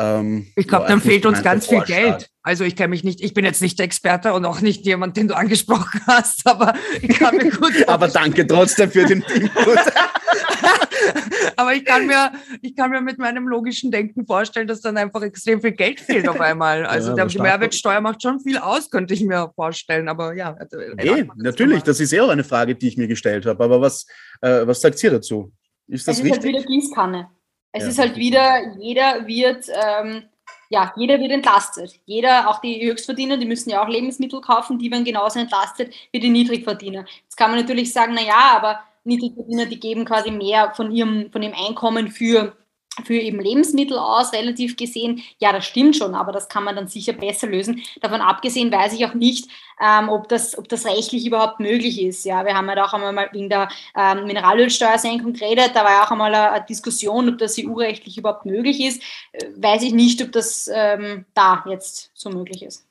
[0.00, 2.30] ähm, ich glaube, dann fehlt uns ganz viel Geld.
[2.42, 5.18] Also ich kenne mich nicht, ich bin jetzt nicht der Experte und auch nicht jemand,
[5.18, 6.72] den du angesprochen hast, aber
[7.02, 7.72] ich kann mir gut.
[7.86, 9.78] aber danke trotzdem für den Input.
[11.56, 12.32] aber ich kann mir,
[12.62, 16.26] ich kann mir mit meinem logischen Denken vorstellen, dass dann einfach extrem viel Geld fehlt
[16.28, 16.86] auf einmal.
[16.86, 20.08] Also ja, die Mehrwertsteuer macht schon viel aus, könnte ich mir vorstellen.
[20.08, 20.56] Aber ja.
[20.96, 23.62] Nee, natürlich, das ist ja auch eine Frage, die ich mir gestellt habe.
[23.62, 24.06] Aber was,
[24.40, 25.52] äh, was sagt ihr dazu?
[25.88, 26.38] Ist das es richtig?
[26.38, 27.28] ist halt wieder Gießkanne.
[27.72, 30.24] Es Ja, ist halt wieder, jeder wird, ähm,
[30.70, 32.00] ja, jeder wird entlastet.
[32.04, 36.20] Jeder, auch die Höchstverdiener, die müssen ja auch Lebensmittel kaufen, die werden genauso entlastet wie
[36.20, 37.04] die Niedrigverdiener.
[37.22, 41.30] Jetzt kann man natürlich sagen, na ja, aber Niedrigverdiener, die geben quasi mehr von ihrem,
[41.32, 42.56] von ihrem Einkommen für
[43.04, 45.22] für eben Lebensmittel aus, relativ gesehen.
[45.38, 47.82] Ja, das stimmt schon, aber das kann man dann sicher besser lösen.
[48.00, 49.48] Davon abgesehen weiß ich auch nicht,
[49.80, 52.24] ähm, ob, das, ob das rechtlich überhaupt möglich ist.
[52.24, 56.10] Ja, wir haben ja auch einmal wegen der ähm, Mineralölsteuersenkung geredet, da war ja auch
[56.10, 59.02] einmal eine, eine Diskussion, ob das EU-rechtlich überhaupt möglich ist.
[59.32, 62.86] Äh, weiß ich nicht, ob das ähm, da jetzt so möglich ist.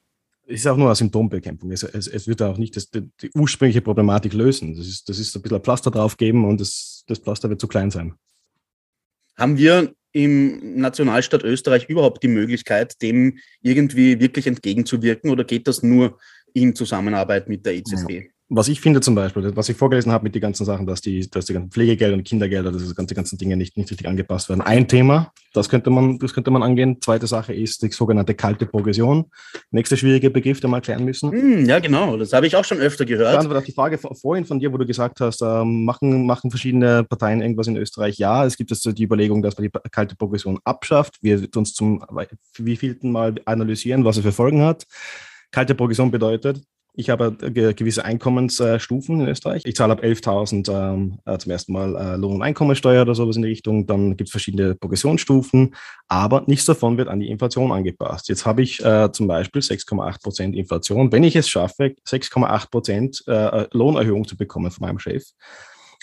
[0.47, 1.71] Es ist auch nur eine Symptombekämpfung.
[1.71, 4.75] Es, es, es wird auch nicht das, die, die, ursprüngliche Problematik lösen.
[4.75, 7.91] Das ist, das ist ein bisschen Pflaster draufgeben und das, das Pflaster wird zu klein
[7.91, 8.15] sein.
[9.39, 15.83] Haben wir im Nationalstaat Österreich überhaupt die Möglichkeit, dem irgendwie wirklich entgegenzuwirken oder geht das
[15.83, 16.19] nur
[16.53, 18.31] in Zusammenarbeit mit der EZB?
[18.51, 21.29] Was ich finde zum Beispiel, was ich vorgelesen habe mit den ganzen Sachen, dass die,
[21.29, 24.61] dass die ganzen Pflegegelder und Kindergelder, dass die ganzen Dinge nicht, nicht richtig angepasst werden.
[24.61, 26.99] Ein Thema, das könnte man, das könnte man angehen.
[26.99, 29.25] Zweite Sache ist die sogenannte kalte Progression.
[29.69, 31.31] Nächster schwierige Begriff, den wir erklären müssen.
[31.31, 32.17] Hm, ja, genau.
[32.17, 33.37] Das habe ich auch schon öfter gehört.
[33.37, 37.03] Antwort auf die Frage vorhin von dir, wo du gesagt hast, ähm, machen, machen verschiedene
[37.03, 38.17] Parteien irgendwas in Österreich?
[38.17, 41.19] Ja, es gibt jetzt die Überlegung, dass man die kalte Progression abschafft.
[41.21, 42.03] Wir uns zum
[42.57, 44.87] wievielten Mal analysieren, was es für Folgen hat.
[45.51, 46.61] Kalte Progression bedeutet,
[46.99, 49.61] ich habe gewisse Einkommensstufen in Österreich.
[49.65, 53.37] Ich zahle ab 11.000 ähm, äh, zum ersten Mal äh, Lohn- und Einkommensteuer oder sowas
[53.37, 53.87] in die Richtung.
[53.87, 55.75] Dann gibt es verschiedene Progressionsstufen,
[56.09, 58.27] aber nichts davon wird an die Inflation angepasst.
[58.27, 61.09] Jetzt habe ich äh, zum Beispiel 6,8 Prozent Inflation.
[61.13, 65.23] Wenn ich es schaffe, 6,8 Prozent äh, Lohnerhöhung zu bekommen von meinem Chef,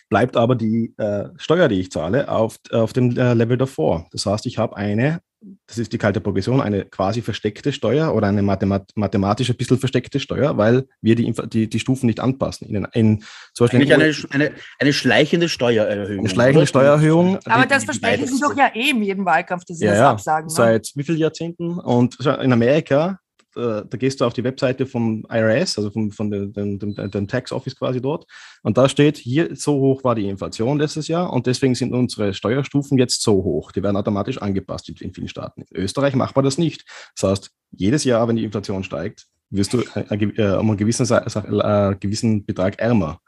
[0.08, 4.06] bleibt aber die äh, Steuer, die ich zahle, auf, auf dem äh, Level davor.
[4.12, 5.20] Das heißt, ich habe eine
[5.66, 9.78] das ist die kalte Progression, eine quasi versteckte Steuer oder eine mathemat mathematisch ein bisschen
[9.78, 12.68] versteckte Steuer, weil wir die, die, die Stufen nicht anpassen.
[12.68, 16.20] In, in, zum Beispiel eine, eine, eine schleichende Steuererhöhung.
[16.20, 16.66] Eine schleichende?
[16.66, 17.38] Steuererhöhung.
[17.44, 20.00] Aber die, das versprechen Sie doch ja eh in jedem Wahlkampf, dass Sie ja, das
[20.00, 20.46] ja, absagen.
[20.46, 20.54] Ne?
[20.54, 21.78] Seit wie vielen Jahrzehnten?
[21.78, 23.18] Und in Amerika
[23.56, 27.52] da gehst du auf die Webseite vom IRS, also vom, von dem, dem, dem, Tax
[27.52, 28.26] Office quasi dort,
[28.62, 32.34] und da steht, hier so hoch war die Inflation letztes Jahr und deswegen sind unsere
[32.34, 33.72] Steuerstufen jetzt so hoch.
[33.72, 35.64] Die werden automatisch angepasst in vielen Staaten.
[35.70, 36.84] In Österreich macht man das nicht.
[37.18, 41.94] Das heißt, jedes Jahr, wenn die Inflation steigt, wirst du äh, um einen gewissen, äh,
[41.98, 43.20] gewissen Betrag ärmer.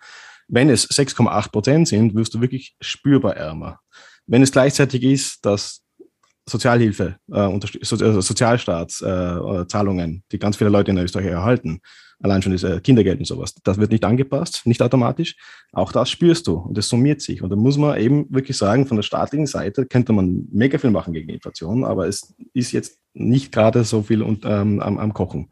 [0.49, 3.81] Wenn es 6,8 Prozent sind, wirst du wirklich spürbar ärmer.
[4.27, 5.83] Wenn es gleichzeitig ist, dass
[6.49, 11.81] Sozialhilfe, äh, so, äh, Sozialstaatszahlungen, äh, die ganz viele Leute in Österreich erhalten,
[12.21, 15.37] allein schon das Kindergeld und sowas, das wird nicht angepasst, nicht automatisch.
[15.73, 17.43] Auch das spürst du und das summiert sich.
[17.43, 20.91] Und da muss man eben wirklich sagen, von der staatlichen Seite könnte man mega viel
[20.91, 25.15] machen gegen Inflation, aber es ist jetzt nicht gerade so viel und, ähm, am, am
[25.15, 25.49] Kochen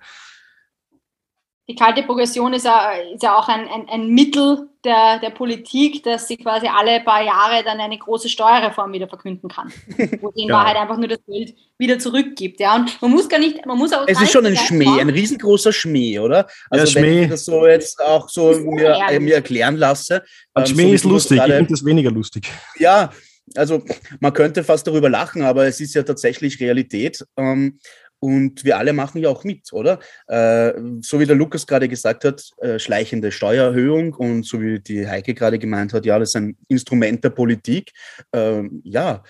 [1.68, 6.04] die kalte Progression ist ja, ist ja auch ein, ein, ein Mittel der, der Politik,
[6.04, 9.72] dass sie quasi alle paar Jahre dann eine große Steuerreform wieder verkünden kann,
[10.20, 10.54] wo sie in ja.
[10.54, 12.60] Wahrheit einfach nur das Geld wieder zurückgibt.
[12.60, 14.06] Ja, und man muss gar nicht, man muss auch.
[14.06, 15.00] Es ist schon ein Schmäh, machen.
[15.00, 16.46] ein riesengroßer Schmäh, oder?
[16.70, 20.22] Also ja, wenn ich das so jetzt auch so mir, äh, mir, erklären lasse.
[20.54, 22.48] Ein ähm, Schmäh so ist lustig, grade, ich finde das weniger lustig.
[22.78, 23.10] Ja,
[23.56, 23.82] also
[24.20, 27.24] man könnte fast darüber lachen, aber es ist ja tatsächlich Realität.
[27.36, 27.80] Ähm,
[28.26, 30.00] und wir alle machen ja auch mit, oder?
[30.26, 35.06] Äh, so wie der Lukas gerade gesagt hat, äh, schleichende Steuererhöhung und so wie die
[35.06, 37.92] Heike gerade gemeint hat, ja, das ist ein Instrument der Politik.
[38.32, 39.22] Äh, ja,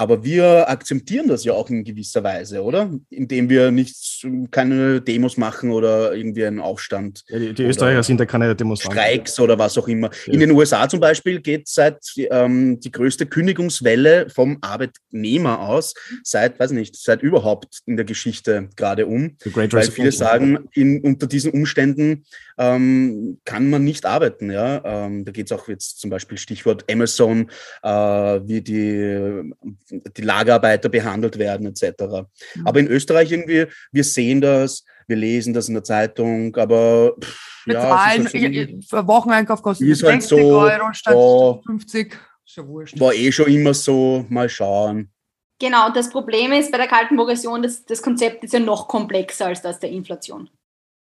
[0.00, 2.90] aber wir akzeptieren das ja auch in gewisser Weise, oder?
[3.10, 7.22] Indem wir nichts, keine Demos machen oder irgendwie einen Aufstand.
[7.28, 8.98] Ja, die, die Österreicher sind ja keine Demonstranten.
[8.98, 10.08] Streiks oder was auch immer.
[10.24, 10.32] Ja.
[10.32, 15.92] In den USA zum Beispiel geht seit ähm, die größte Kündigungswelle vom Arbeitnehmer aus,
[16.24, 19.36] seit, weiß nicht, seit überhaupt in der Geschichte gerade um.
[19.52, 22.24] Weil viele sagen, in, unter diesen Umständen
[22.56, 24.50] ähm, kann man nicht arbeiten.
[24.50, 24.82] Ja?
[24.84, 27.50] Ähm, da geht es auch jetzt zum Beispiel Stichwort Amazon,
[27.82, 29.52] äh, wie die
[29.90, 32.26] die Lagerarbeiter behandelt werden etc.
[32.54, 32.66] Mhm.
[32.66, 37.64] Aber in Österreich irgendwie, wir sehen das, wir lesen das in der Zeitung, aber pff,
[37.66, 42.12] ja, Zahlen, halt so, Wocheneinkauf kostet ist 60 halt so, Euro statt oh, 50.
[42.12, 42.18] Ja
[42.56, 45.12] war eh schon immer so, mal schauen.
[45.60, 48.88] Genau, und das Problem ist bei der kalten Progression, das, das Konzept ist ja noch
[48.88, 50.48] komplexer als das der Inflation.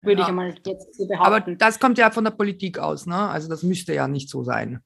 [0.01, 0.25] Würde ja.
[0.25, 1.25] ich einmal jetzt so behaupten.
[1.25, 3.15] Aber das kommt ja von der Politik aus, ne?
[3.15, 4.81] Also das müsste ja nicht so sein.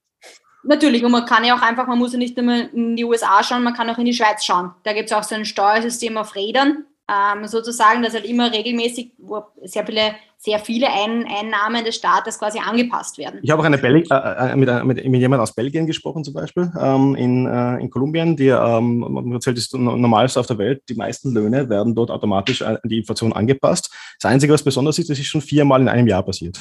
[0.64, 3.44] Natürlich, und man kann ja auch einfach, man muss ja nicht immer in die USA
[3.44, 4.72] schauen, man kann auch in die Schweiz schauen.
[4.84, 9.12] Da gibt es auch so ein Steuersystem auf Rädern, ähm, sozusagen, das halt immer regelmäßig,
[9.18, 13.42] wo sehr viele, sehr viele Ein Einnahmen des Staates quasi angepasst werden.
[13.44, 16.24] Ich habe auch eine Bel äh, äh mit, äh, mit, mit jemand aus Belgien gesprochen,
[16.24, 20.58] zum Beispiel, ähm, in, äh, in Kolumbien, die ähm, man erzählt, ist normalste auf der
[20.58, 20.84] Welt.
[20.88, 23.94] Die meisten Löhne werden dort automatisch an die Inflation angepasst.
[24.22, 26.58] Das Einzige, was besonders ist, das ist schon viermal in einem Jahr passiert.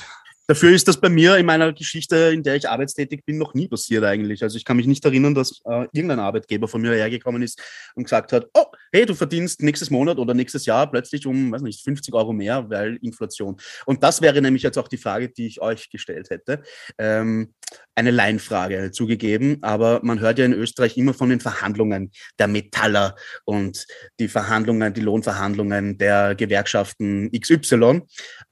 [0.49, 3.69] Dafür ist das bei mir in meiner Geschichte, in der ich arbeitstätig bin, noch nie
[3.69, 4.43] passiert eigentlich.
[4.43, 7.63] Also ich kann mich nicht erinnern, dass äh, irgendein Arbeitgeber von mir hergekommen ist
[7.95, 11.63] und gesagt hat, oh, hey, du verdienst nächstes Monat oder nächstes Jahr plötzlich um, weiß
[11.63, 13.57] nicht, 50 Euro mehr, weil Inflation.
[13.87, 16.63] Und das wäre nämlich jetzt auch die Frage, die ich euch gestellt hätte.
[16.99, 17.55] Ähm,
[17.95, 23.17] eine Laienfrage zugegeben, aber man hört ja in Österreich immer von den Verhandlungen der Metaller
[23.45, 23.87] und
[24.19, 28.03] die Verhandlungen, die Lohnverhandlungen der Gewerkschaften XY.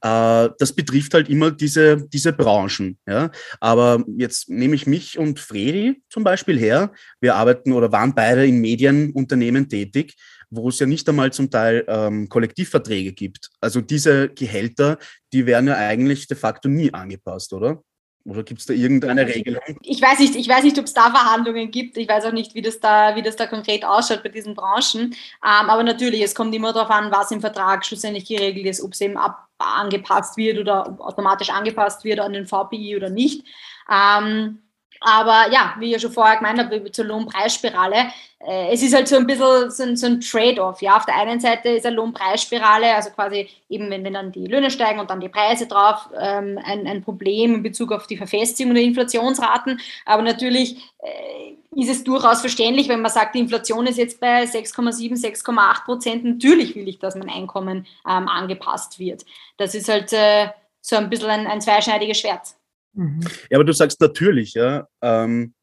[0.03, 2.99] Äh, das betrifft halt immer diese, diese Branchen.
[3.07, 3.31] Ja?
[3.61, 6.93] Aber jetzt nehme ich mich und Fredi zum Beispiel her.
[7.21, 10.17] Wir arbeiten oder waren beide in Medienunternehmen tätig
[10.51, 13.51] wo es ja nicht einmal zum Teil ähm, Kollektivverträge gibt.
[13.61, 14.99] Also diese Gehälter,
[15.33, 17.83] die werden ja eigentlich de facto nie angepasst, oder?
[18.27, 19.63] Oder gibt es da irgendeine Regelung?
[19.83, 21.97] Ich weiß nicht, ich weiß nicht, ob es da Verhandlungen gibt.
[21.97, 25.05] Ich weiß auch nicht, wie das da, wie das da konkret ausschaut bei diesen Branchen.
[25.05, 28.93] Ähm, aber natürlich, es kommt immer darauf an, was im Vertrag schlussendlich geregelt ist, ob
[28.93, 33.47] es eben ab, angepasst wird oder automatisch angepasst wird an den VPI oder nicht.
[33.91, 34.59] Ähm,
[35.01, 38.11] aber ja, wie ich schon vorher gemeint habe, zur Lohnpreisspirale,
[38.47, 40.81] äh, es ist halt so ein bisschen so ein, so ein Trade-off.
[40.83, 40.97] Ja?
[40.97, 44.71] Auf der einen Seite ist eine Lohnpreisspirale, also quasi eben, wenn, wenn dann die Löhne
[44.71, 48.75] steigen und dann die Preise drauf, ähm, ein, ein Problem in Bezug auf die Verfestigung
[48.75, 49.81] der Inflationsraten.
[50.05, 54.45] Aber natürlich äh, ist es durchaus verständlich, wenn man sagt, die Inflation ist jetzt bei
[54.45, 56.25] 6,7, 6,8 Prozent.
[56.25, 59.25] Natürlich will ich, dass mein Einkommen ähm, angepasst wird.
[59.57, 60.49] Das ist halt äh,
[60.83, 62.55] so ein bisschen ein, ein zweischneidiges Schwert.
[62.95, 63.21] Mhm.
[63.51, 64.87] Ja, aber du sagst natürlich, ja.
[65.03, 65.55] Ähm,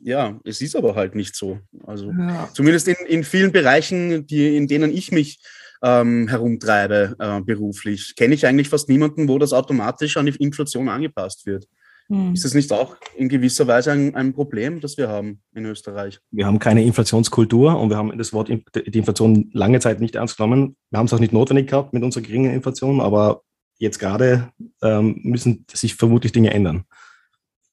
[0.00, 1.58] ja, es ist aber halt nicht so.
[1.86, 2.48] Also ja.
[2.54, 5.40] zumindest in, in vielen Bereichen, die, in denen ich mich
[5.82, 10.88] ähm, herumtreibe äh, beruflich, kenne ich eigentlich fast niemanden, wo das automatisch an die Inflation
[10.88, 11.66] angepasst wird.
[12.08, 12.32] Mhm.
[12.32, 16.20] Ist das nicht auch in gewisser Weise ein, ein, Problem, das wir haben in Österreich?
[16.30, 20.38] Wir haben keine Inflationskultur und wir haben das Wort die Inflation lange Zeit nicht ernst
[20.38, 20.76] genommen.
[20.90, 23.42] Wir haben es auch nicht notwendig gehabt mit unserer geringen Inflation, aber
[23.78, 24.52] jetzt gerade
[24.82, 26.84] ähm, müssen sich vermutlich Dinge ändern.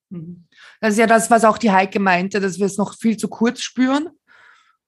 [0.09, 0.45] Mhm.
[0.81, 3.27] Das ist ja das, was auch die Heike meinte, dass wir es noch viel zu
[3.27, 4.09] kurz spüren.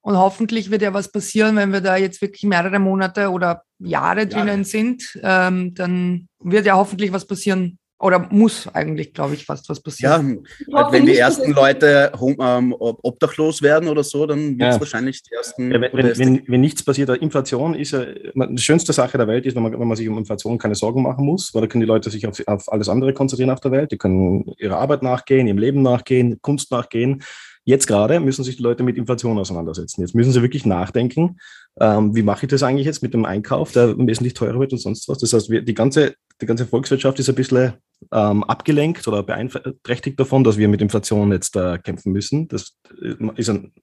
[0.01, 4.26] Und hoffentlich wird ja was passieren, wenn wir da jetzt wirklich mehrere Monate oder Jahre
[4.26, 5.20] drinnen sind.
[5.22, 10.45] Ähm, dann wird ja hoffentlich was passieren, oder muss eigentlich, glaube ich, fast was passieren.
[10.67, 14.79] Ja, halt, wenn die ersten Leute ähm, obdachlos werden oder so, dann wird es ja.
[14.79, 15.71] wahrscheinlich die ersten.
[15.71, 19.45] Ja, wenn, wenn, wenn, wenn, nichts passiert, Inflation ist ja die schönste Sache der Welt,
[19.45, 21.81] ist, wenn man, wenn man sich um Inflation keine Sorgen machen muss, weil da können
[21.81, 23.91] die Leute sich auf, auf alles andere konzentrieren auf der Welt.
[23.91, 27.23] Die können ihrer Arbeit nachgehen, ihrem Leben nachgehen, Kunst nachgehen.
[27.68, 29.99] Jetzt gerade müssen sich die Leute mit Inflation auseinandersetzen.
[29.99, 31.36] Jetzt müssen sie wirklich nachdenken,
[31.82, 34.78] ähm, wie mache ich das eigentlich jetzt mit dem Einkauf, der wesentlich teurer wird und
[34.78, 35.18] sonst was.
[35.18, 37.74] Das heißt, wir, die, ganze, die ganze Volkswirtschaft ist ein bisschen
[38.13, 42.47] ähm, abgelenkt oder beeinträchtigt davon, dass wir mit Inflation jetzt äh, kämpfen müssen.
[42.47, 43.74] Das äh, ist ein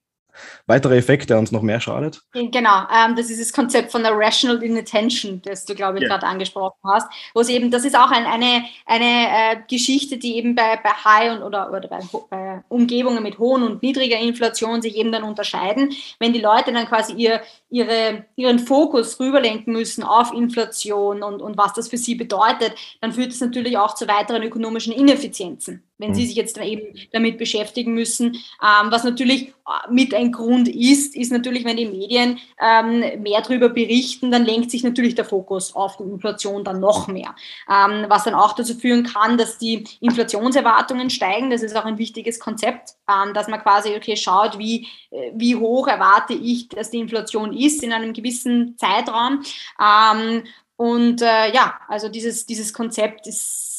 [0.67, 2.21] weiterer Effekt, der uns noch mehr schadet?
[2.33, 6.09] Genau, ähm, das ist das Konzept von der Rational Inattention, das du, glaube ich, ja.
[6.09, 10.37] gerade angesprochen hast, wo es eben, das ist auch ein, eine, eine äh, Geschichte, die
[10.37, 14.81] eben bei, bei High- und, oder, oder bei, bei, Umgebungen mit hohen und niedriger Inflation
[14.81, 15.93] sich eben dann unterscheiden.
[16.19, 21.57] Wenn die Leute dann quasi ihr, ihre, ihren Fokus rüberlenken müssen auf Inflation und, und
[21.57, 26.13] was das für sie bedeutet, dann führt es natürlich auch zu weiteren ökonomischen Ineffizienzen wenn
[26.13, 26.27] sie mhm.
[26.27, 28.35] sich jetzt eben damit beschäftigen müssen.
[28.61, 33.41] Ähm, was natürlich äh, mit ein Grund ist, ist natürlich, wenn die Medien ähm, mehr
[33.41, 37.35] darüber berichten, dann lenkt sich natürlich der Fokus auf die Inflation dann noch mehr.
[37.69, 41.49] Ähm, was dann auch dazu führen kann, dass die Inflationserwartungen steigen.
[41.49, 45.55] Das ist auch ein wichtiges Konzept, ähm, dass man quasi, okay, schaut, wie, äh, wie
[45.55, 49.43] hoch erwarte ich, dass die Inflation ist in einem gewissen Zeitraum.
[49.81, 50.43] Ähm,
[50.77, 53.74] und äh, ja, also dieses, dieses Konzept ist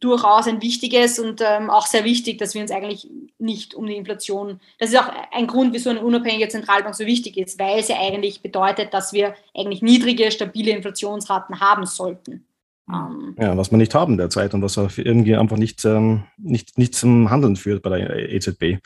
[0.00, 3.96] durchaus ein wichtiges und ähm, auch sehr wichtig, dass wir uns eigentlich nicht um die
[3.96, 7.94] Inflation, das ist auch ein Grund, wieso eine unabhängige Zentralbank so wichtig ist, weil sie
[7.94, 12.44] eigentlich bedeutet, dass wir eigentlich niedrige, stabile Inflationsraten haben sollten.
[12.90, 16.94] Ähm, ja, was wir nicht haben derzeit und was irgendwie einfach nicht, ähm, nicht, nicht
[16.94, 18.78] zum Handeln führt bei der EZB.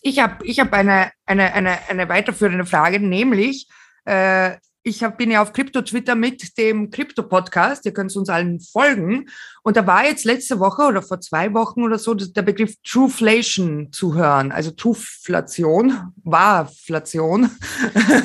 [0.00, 3.68] Ich habe ich hab eine, eine, eine, eine weiterführende Frage, nämlich
[4.04, 4.52] äh,
[4.88, 7.84] ich hab, bin ja auf Krypto-Twitter mit dem Krypto-Podcast.
[7.86, 9.26] Ihr könnt uns allen folgen.
[9.62, 13.92] Und da war jetzt letzte Woche oder vor zwei Wochen oder so der Begriff Trueflation
[13.92, 14.50] zu hören.
[14.50, 17.50] Also Truflation, Warflation.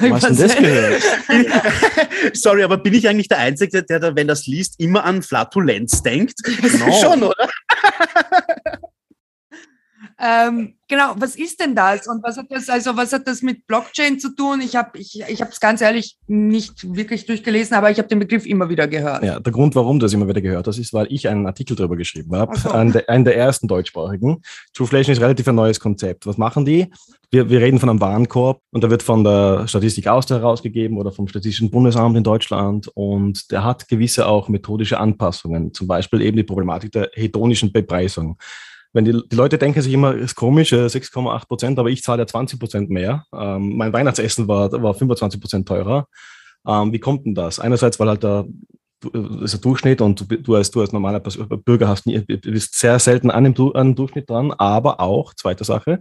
[0.10, 1.04] Was denn das gehört?
[2.34, 6.02] Sorry, aber bin ich eigentlich der Einzige, der, da, wenn das liest, immer an Flatulenz
[6.02, 6.36] denkt?
[6.80, 6.92] No.
[7.02, 7.50] Schon, oder?
[10.26, 13.68] Ähm, genau, was ist denn das und was hat das, also was hat das mit
[13.68, 14.62] Blockchain zu tun?
[14.62, 18.46] Ich habe ich, ich es ganz ehrlich nicht wirklich durchgelesen, aber ich habe den Begriff
[18.46, 19.22] immer wieder gehört.
[19.22, 21.76] Ja, der Grund, warum du das immer wieder gehört hast, ist, weil ich einen Artikel
[21.76, 22.72] darüber geschrieben habe, so.
[22.72, 24.42] einen, der, einen der ersten deutschsprachigen.
[24.74, 26.26] Trueflation ist relativ ein neues Konzept.
[26.26, 26.90] Was machen die?
[27.30, 31.12] Wir, wir reden von einem Warenkorb und der wird von der Statistik Austria herausgegeben oder
[31.12, 36.38] vom Statistischen Bundesamt in Deutschland und der hat gewisse auch methodische Anpassungen, zum Beispiel eben
[36.38, 38.38] die Problematik der hedonischen Bepreisung
[38.94, 42.22] wenn die, die Leute denken sich immer, ist komisch, 6,8 äh, Prozent, aber ich zahle
[42.22, 43.26] ja 20 Prozent mehr.
[43.34, 46.08] Ähm, mein Weihnachtsessen war, war 25 Prozent teurer.
[46.66, 47.60] Ähm, wie kommt denn das?
[47.60, 48.46] Einerseits, weil halt der,
[49.02, 53.00] das ist der Durchschnitt und du, du, als, du als normaler Bürger hast bist sehr
[53.00, 56.00] selten an dem, an dem Durchschnitt dran, aber auch, zweite Sache,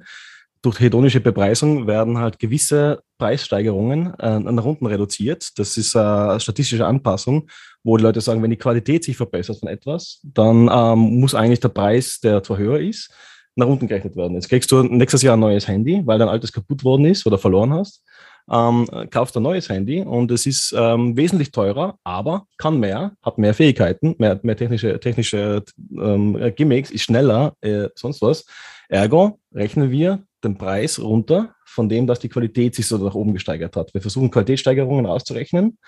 [0.63, 5.51] durch hedonische Bepreisung werden halt gewisse Preissteigerungen äh, nach unten reduziert.
[5.59, 7.49] Das ist eine statistische Anpassung,
[7.83, 11.61] wo die Leute sagen, wenn die Qualität sich verbessert von etwas, dann ähm, muss eigentlich
[11.61, 13.13] der Preis, der zwar höher ist,
[13.57, 14.35] nach unten gerechnet werden.
[14.35, 17.39] Jetzt kriegst du nächstes Jahr ein neues Handy, weil dein altes kaputt worden ist oder
[17.39, 18.05] verloren hast.
[18.51, 23.39] Ähm, kaufst ein neues Handy und es ist ähm, wesentlich teurer, aber kann mehr, hat
[23.39, 25.63] mehr Fähigkeiten, mehr, mehr technische, technische
[25.97, 28.45] ähm, Gimmicks, ist schneller, äh, sonst was.
[28.89, 33.33] Ergo rechnen wir den Preis runter, von dem, dass die Qualität sich so nach oben
[33.33, 33.95] gesteigert hat.
[33.95, 35.79] Wir versuchen Qualitätssteigerungen rauszurechnen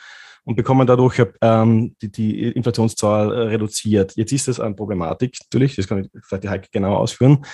[0.44, 4.14] und bekommen dadurch ähm, die, die, Inflationszahl äh, reduziert.
[4.16, 7.44] Jetzt ist das eine Problematik, natürlich, das kann ich vielleicht die Heike genau ausführen,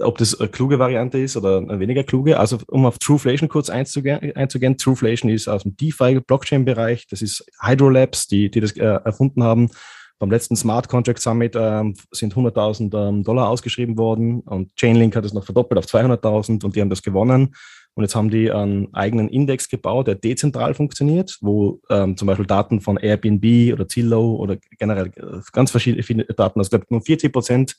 [0.00, 2.38] ob das eine kluge Variante ist oder eine weniger kluge.
[2.38, 8.26] Also um auf Trueflation kurz einzugehen, einzugehen Trueflation ist aus dem DeFi-Blockchain-Bereich, das ist Hydrolabs,
[8.26, 9.70] die, die das äh, erfunden haben
[10.18, 15.24] beim letzten Smart Contract Summit ähm, sind 100.000 ähm, Dollar ausgeschrieben worden und Chainlink hat
[15.24, 17.54] es noch verdoppelt auf 200.000 und die haben das gewonnen.
[17.94, 22.46] Und jetzt haben die einen eigenen Index gebaut, der dezentral funktioniert, wo ähm, zum Beispiel
[22.46, 27.02] Daten von Airbnb oder Zillow oder generell äh, ganz verschiedene Daten, also ich glaube nur
[27.02, 27.76] 40 Prozent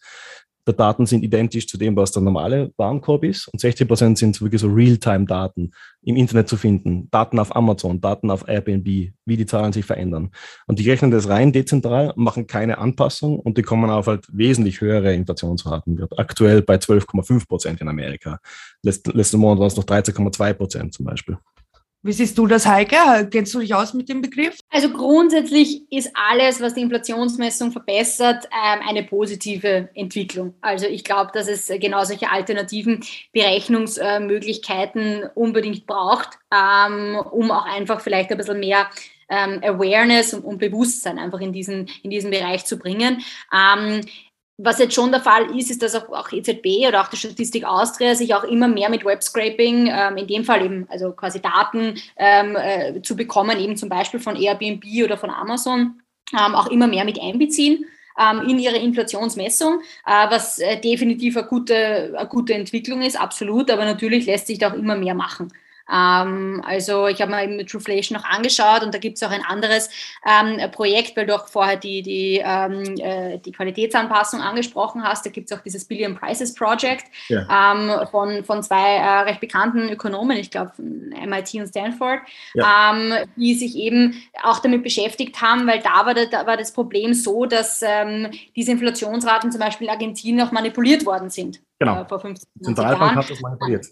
[0.68, 4.39] der Daten sind identisch zu dem, was der normale Warenkorb ist und 60 Prozent sind
[4.41, 5.72] wirklich so Realtime-Daten
[6.03, 7.10] im Internet zu finden.
[7.12, 8.86] Daten auf Amazon, Daten auf Airbnb,
[9.26, 10.32] wie die Zahlen sich verändern.
[10.68, 14.82] Und die rechnen das rein dezentral, machen keine Anpassung und die kommen auf halt wesentlich
[14.82, 15.99] höhere Inflationsraten.
[16.18, 18.39] Aktuell bei 12,5 Prozent in Amerika.
[18.84, 21.38] letzten Monat waren es noch 13,2 Prozent zum Beispiel.
[22.02, 23.28] Wie siehst du das, Heike?
[23.30, 24.58] Kennst du dich aus mit dem Begriff?
[24.70, 30.54] Also grundsätzlich ist alles, was die Inflationsmessung verbessert, ähm, eine positive Entwicklung.
[30.62, 38.00] Also ich glaube, dass es genau solche alternativen Berechnungsmöglichkeiten unbedingt braucht, ähm, um auch einfach
[38.00, 38.89] vielleicht ein bisschen mehr
[39.28, 43.22] ähm, Awareness und, Bewusstsein einfach in diesen, in diesen Bereich zu bringen.
[44.62, 47.64] Was jetzt schon der Fall ist, ist, dass auch, auch EZB oder auch die Statistik
[47.64, 51.95] Austria sich auch immer mehr mit Webscraping, ähm, in dem Fall eben also quasi Daten
[52.18, 56.01] ähm, äh, zu bekommen, eben zum Beispiel von Airbnb oder von Amazon,
[56.34, 57.86] ähm, auch immer mehr mit einbeziehen
[58.20, 63.72] ähm, in ihre Inflationsmessung, äh, was äh, definitiv eine gute, eine gute Entwicklung ist, absolut,
[63.72, 65.53] aber natürlich lässt sich da auch immer mehr machen.
[65.92, 69.44] Ähm, also ich habe mir eben Trueflation noch angeschaut und da gibt es auch ein
[69.44, 69.90] anderes
[70.26, 75.26] ähm, Projekt, weil du auch vorher die, die, ähm, äh, die Qualitätsanpassung angesprochen hast.
[75.26, 77.74] Da gibt es auch dieses Billion Prices Project ja.
[77.74, 82.20] Ähm, von, von zwei äh, recht bekannten Ökonomen, ich glaube MIT und Stanford,
[82.54, 82.94] ja.
[82.94, 87.14] Ähm, die sich eben auch damit beschäftigt haben, weil da war, da war das Problem
[87.14, 91.62] so, dass ähm, diese Inflationsraten zum Beispiel in Argentinien auch manipuliert worden sind.
[91.80, 92.02] Genau.
[92.02, 93.86] Äh, vor 15 Zentralbank hat das manipuliert.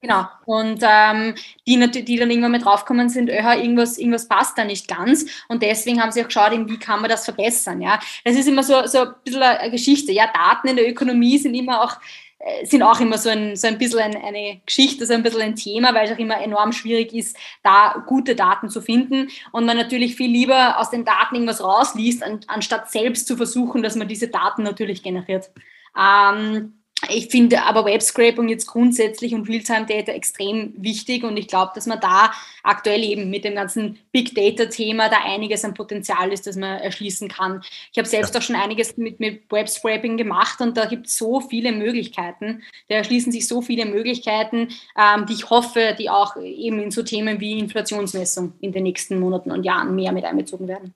[0.00, 0.26] Genau.
[0.46, 1.34] Und ähm,
[1.66, 5.26] die, die dann irgendwann mit draufkommen sind, öh, irgendwas, irgendwas passt da nicht ganz.
[5.48, 7.80] Und deswegen haben sie auch geschaut, wie kann man das verbessern.
[7.80, 7.98] Ja?
[8.24, 10.12] Das ist immer so, so ein bisschen eine Geschichte.
[10.12, 11.96] Ja, Daten in der Ökonomie sind immer auch
[12.38, 15.42] äh, sind auch immer so ein, so ein bisschen ein, eine Geschichte, so ein bisschen
[15.42, 19.64] ein Thema, weil es auch immer enorm schwierig ist, da gute Daten zu finden und
[19.64, 23.96] man natürlich viel lieber aus den Daten irgendwas rausliest, an, anstatt selbst zu versuchen, dass
[23.96, 25.50] man diese Daten natürlich generiert.
[25.98, 31.86] Ähm, ich finde aber Webscraping jetzt grundsätzlich und Realtime-Data extrem wichtig und ich glaube, dass
[31.86, 32.32] man da
[32.62, 37.28] aktuell eben mit dem ganzen Big Data-Thema da einiges an Potenzial ist, das man erschließen
[37.28, 37.62] kann.
[37.92, 38.40] Ich habe selbst ja.
[38.40, 42.62] auch schon einiges mit, mit Webscraping gemacht und da gibt es so viele Möglichkeiten.
[42.88, 47.02] Da erschließen sich so viele Möglichkeiten, ähm, die ich hoffe, die auch eben in so
[47.02, 50.94] Themen wie Inflationsmessung in den nächsten Monaten und Jahren mehr mit einbezogen werden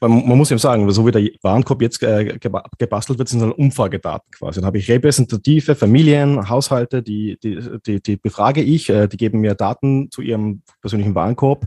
[0.00, 2.38] man, man muss eben sagen, so wie der Warenkorb jetzt äh,
[2.78, 4.60] gebastelt wird, sind dann Umfragedaten quasi.
[4.60, 9.40] Dann habe ich repräsentative Familien, Haushalte, die, die, die, die befrage ich, äh, die geben
[9.40, 11.66] mir Daten zu ihrem persönlichen Warenkorb.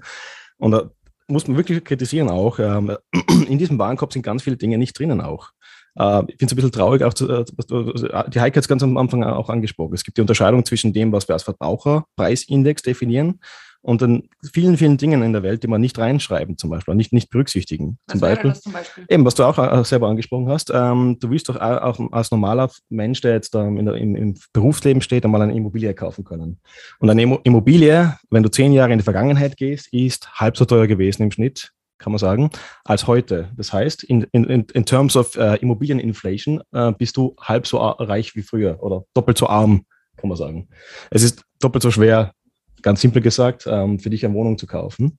[0.57, 0.91] Und da
[1.27, 2.95] muss man wirklich kritisieren auch, ähm,
[3.47, 5.49] in diesem Warenkorb sind ganz viele Dinge nicht drinnen auch.
[5.95, 8.97] Äh, ich finde es ein bisschen traurig, auch zu, die Heike hat es ganz am
[8.97, 9.93] Anfang auch angesprochen.
[9.93, 13.39] Es gibt die Unterscheidung zwischen dem, was wir als Verbraucherpreisindex definieren
[13.81, 14.23] und dann
[14.53, 17.97] vielen, vielen Dingen in der Welt, die man nicht reinschreiben, zum Beispiel, nicht, nicht berücksichtigen.
[18.07, 21.47] Zum Beispiel, zum Beispiel, Eben, was du auch äh, selber angesprochen hast, ähm, du willst
[21.47, 25.55] doch auch als normaler Mensch, der jetzt ähm, der, im, im, Berufsleben steht, einmal eine
[25.55, 26.59] Immobilie kaufen können.
[26.99, 30.87] Und eine Immobilie, wenn du zehn Jahre in die Vergangenheit gehst, ist halb so teuer
[30.87, 32.49] gewesen im Schnitt, kann man sagen,
[32.83, 33.49] als heute.
[33.55, 38.35] Das heißt, in, in, in terms of äh, Immobilieninflation äh, bist du halb so reich
[38.35, 39.85] wie früher oder doppelt so arm,
[40.17, 40.67] kann man sagen.
[41.11, 42.33] Es ist doppelt so schwer,
[42.81, 45.17] ganz simpel gesagt, ähm, für dich eine Wohnung zu kaufen.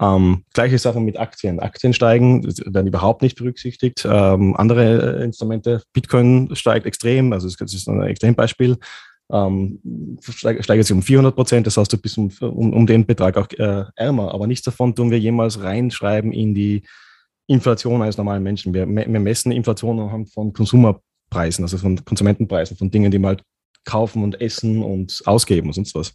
[0.00, 1.60] Ähm, gleiche Sache mit Aktien.
[1.60, 4.06] Aktien steigen, werden überhaupt nicht berücksichtigt.
[4.08, 8.78] Ähm, andere äh, Instrumente, Bitcoin steigt extrem, also das ist ein Extrembeispiel.
[9.32, 9.78] Ähm,
[10.20, 13.48] steigert sich um 400 Prozent, das heißt, du bist um, um, um den Betrag auch
[13.58, 14.34] äh, ärmer.
[14.34, 16.82] Aber nichts davon tun wir jemals reinschreiben in die
[17.46, 18.74] Inflation eines normalen Menschen.
[18.74, 23.44] Wir, wir messen Inflation anhand von Konsumerpreisen, also von Konsumentenpreisen, von Dingen, die man halt
[23.84, 26.14] kaufen und essen und ausgeben und sonst was.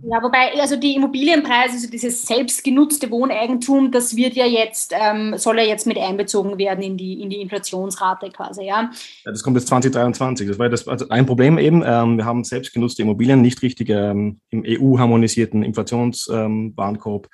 [0.00, 5.58] Ja, wobei, also die Immobilienpreise, also dieses selbstgenutzte Wohneigentum, das wird ja jetzt, ähm, soll
[5.58, 8.90] ja jetzt mit einbezogen werden in die, in die Inflationsrate quasi, ja.
[9.24, 10.48] ja das kommt jetzt 2023.
[10.48, 11.82] Das war das, also ein Problem eben.
[11.84, 17.28] Ähm, wir haben selbstgenutzte Immobilien nicht richtig ähm, im EU-harmonisierten Inflationswarenkorb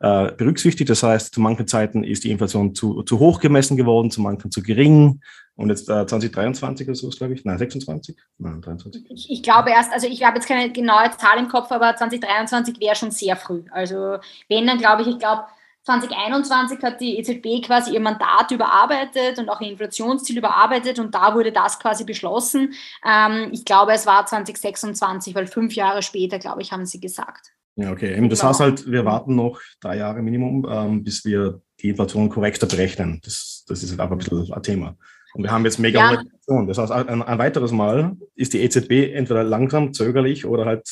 [0.00, 0.90] äh, berücksichtigt.
[0.90, 4.50] Das heißt, zu manchen Zeiten ist die Inflation zu, zu hoch gemessen geworden, zu manchen
[4.50, 5.20] zu gering.
[5.54, 7.44] Und jetzt äh, 2023 oder so glaube ich.
[7.44, 8.16] Nein, 26?
[8.38, 9.04] Nein, 23.
[9.10, 12.80] Ich, ich, glaube erst, also ich habe jetzt keine genaue Zahl im Kopf, aber 2023
[12.80, 13.62] wäre schon sehr früh.
[13.70, 14.16] Also
[14.48, 15.44] wenn, dann glaube ich, ich glaube,
[15.84, 21.34] 2021 hat die EZB quasi ihr Mandat überarbeitet und auch ihr Inflationsziel überarbeitet und da
[21.34, 22.72] wurde das quasi beschlossen.
[23.04, 27.52] Ähm, ich glaube, es war 2026, weil fünf Jahre später, glaube ich, haben sie gesagt.
[27.74, 28.10] Ja, okay.
[28.28, 28.50] das genau.
[28.50, 33.20] heißt halt, wir warten noch drei Jahre Minimum, ähm, bis wir die Inflation korrekter berechnen.
[33.24, 34.96] Das, das ist halt einfach ein bisschen ein Thema.
[35.34, 36.20] Und wir haben jetzt mega ja.
[36.20, 36.66] Inflation.
[36.66, 40.86] Das heißt, ein, ein, weiteres Mal ist die EZB entweder langsam, zögerlich oder halt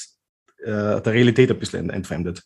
[0.59, 2.43] äh, der Realität ein bisschen entfremdet.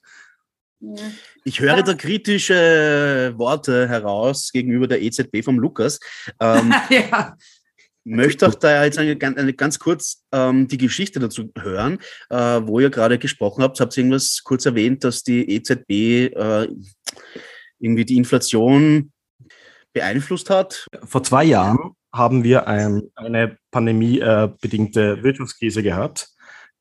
[1.45, 6.01] Ich höre da kritische Worte heraus gegenüber der EZB vom Lukas.
[6.41, 7.37] Ähm, ja.
[8.07, 12.79] Möchte auch da jetzt eine, eine ganz kurz ähm, die Geschichte dazu hören, äh, wo
[12.79, 13.81] ihr gerade gesprochen habt.
[13.81, 15.91] Habt ihr irgendwas kurz erwähnt, dass die EZB
[16.37, 16.69] äh,
[17.79, 19.11] irgendwie die Inflation
[19.95, 20.87] beeinflusst hat?
[21.05, 21.79] Vor zwei Jahren
[22.13, 26.29] haben wir ein, eine pandemiebedingte Wirtschaftskrise gehabt,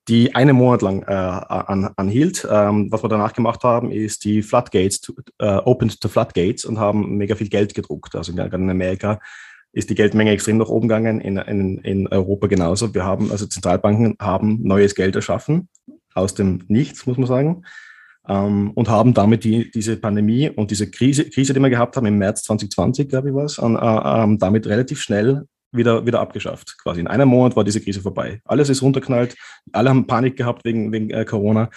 [0.10, 2.46] die einen Monat lang äh, an, anhielt.
[2.50, 6.78] Ähm, was wir danach gemacht haben, ist die Floodgates, to, uh, opened to Floodgates und
[6.78, 8.16] haben mega viel Geld gedruckt.
[8.16, 9.20] Also in Amerika
[9.72, 12.94] ist die Geldmenge extrem nach oben gegangen, in, in, in Europa genauso.
[12.94, 15.70] Wir haben, also Zentralbanken haben neues Geld erschaffen,
[16.14, 17.64] aus dem Nichts, muss man sagen
[18.28, 22.06] ähm, und haben damit die, diese Pandemie und diese Krise, Krise, die wir gehabt haben
[22.06, 26.78] im März 2020, glaube ich, was, äh, äh, damit relativ schnell wieder, wieder abgeschafft.
[26.82, 28.40] Quasi in einem Monat war diese Krise vorbei.
[28.46, 29.36] Alles ist runterknallt,
[29.72, 31.70] alle haben Panik gehabt wegen, wegen äh, Corona.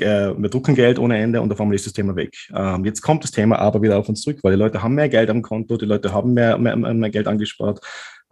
[0.00, 2.34] Äh, wir drucken Geld ohne Ende und auf einmal ist das Thema weg.
[2.54, 5.08] Ähm, jetzt kommt das Thema aber wieder auf uns zurück, weil die Leute haben mehr
[5.08, 7.80] Geld am Konto, die Leute haben mehr, mehr, mehr Geld angespart.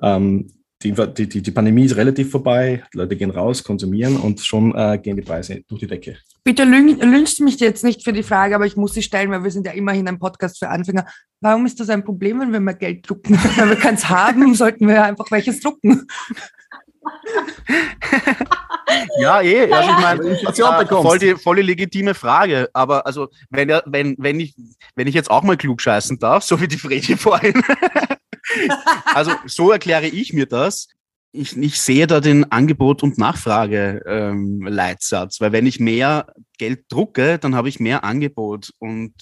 [0.02, 0.50] Ähm,
[0.82, 4.98] die, die, die, Pandemie ist relativ vorbei, die Leute gehen raus, konsumieren und schon äh,
[4.98, 6.18] gehen die Preise durch die Decke.
[6.44, 9.50] Bitte lüncht mich jetzt nicht für die Frage, aber ich muss sie stellen, weil wir
[9.50, 11.06] sind ja immerhin ein Podcast für Anfänger.
[11.40, 13.34] Warum ist das ein Problem, wenn wir mal Geld drucken?
[13.56, 16.06] wenn wir keins haben, sollten wir einfach welches drucken.
[19.18, 19.72] ja, eh.
[19.72, 22.68] Also ich meine, Inflation äh, voll, die, voll die legitime Frage.
[22.72, 24.54] Aber also, wenn, wenn, wenn, ich,
[24.94, 27.54] wenn ich jetzt auch mal klug scheißen darf, so wie die Fredi vorhin,
[29.06, 30.88] also so erkläre ich mir das.
[31.32, 37.38] Ich, ich sehe da den Angebot- und Nachfrage-Leitsatz, ähm, weil wenn ich mehr Geld drucke,
[37.38, 39.12] dann habe ich mehr Angebot und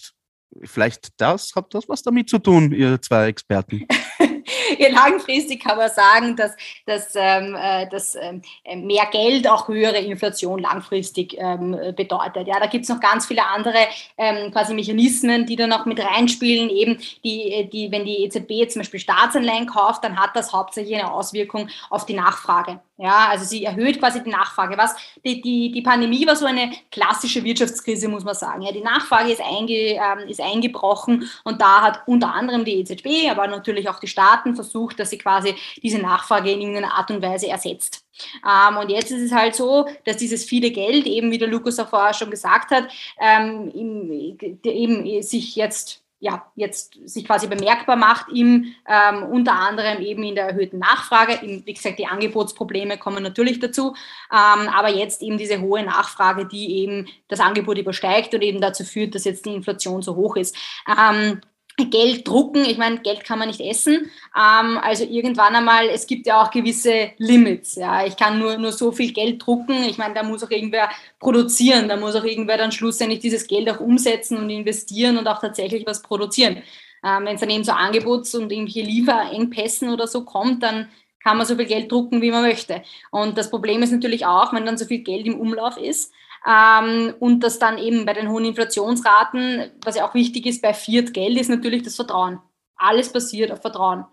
[0.63, 3.89] vielleicht das, hat das was damit zu tun, ihr zwei Experten?
[4.79, 8.43] ja, langfristig kann man sagen, dass, dass, ähm, äh, dass ähm,
[8.87, 12.47] mehr Geld auch höhere Inflation langfristig ähm, bedeutet.
[12.47, 13.79] Ja, da gibt es noch ganz viele andere
[14.19, 16.71] ähm, quasi Mechanismen, die da noch mit reinspielen.
[16.71, 21.13] Eben die, die, wenn die EZB zum Beispiel Staatsanleihen kauft, dann hat das hauptsächlich eine
[21.13, 22.81] Auswirkung auf die Nachfrage.
[22.97, 24.79] Ja, also sie erhöht quasi die Nachfrage.
[24.79, 28.63] Was die, die, die Pandemie war so eine klassische Wirtschaftskrise, muss man sagen.
[28.63, 33.31] Ja, die Nachfrage ist, einge, ähm, ist eingebrochen und da hat unter anderem die EZB,
[33.31, 37.23] aber natürlich auch die Staaten versucht, dass sie quasi diese Nachfrage in irgendeiner Art und
[37.23, 38.05] Weise ersetzt.
[38.45, 41.79] Ähm, und jetzt ist es halt so, dass dieses viele Geld, eben wie der Lukas
[41.79, 42.89] auch vorher schon gesagt hat,
[43.21, 50.23] ähm, eben sich jetzt ja, jetzt sich quasi bemerkbar macht, im, ähm, unter anderem eben
[50.23, 51.35] in der erhöhten Nachfrage.
[51.45, 53.95] Im, wie gesagt, die Angebotsprobleme kommen natürlich dazu,
[54.33, 58.85] ähm, aber jetzt eben diese hohe Nachfrage, die eben das Angebot übersteigt und eben dazu
[58.85, 60.57] führt, dass jetzt die Inflation so hoch ist.
[60.89, 61.43] Ähm,
[61.77, 66.27] Geld drucken, ich meine, Geld kann man nicht essen, ähm, also irgendwann einmal, es gibt
[66.27, 70.15] ja auch gewisse Limits, ja, ich kann nur, nur so viel Geld drucken, ich meine,
[70.15, 74.39] da muss auch irgendwer produzieren, da muss auch irgendwer dann schlussendlich dieses Geld auch umsetzen
[74.39, 76.63] und investieren und auch tatsächlich was produzieren.
[77.05, 80.89] Ähm, Wenn es dann eben zu Angebots- und irgendwelche Lieferengpässen oder so kommt, dann
[81.25, 82.83] kann man so viel Geld drucken, wie man möchte.
[83.11, 86.13] Und das Problem ist natürlich auch, wenn dann so viel Geld im Umlauf ist,
[86.47, 90.75] ähm, und das dann eben bei den hohen Inflationsraten, was ja auch wichtig ist bei
[90.75, 92.41] Fiat Geld, ist natürlich das Vertrauen.
[92.77, 94.05] Alles basiert auf Vertrauen.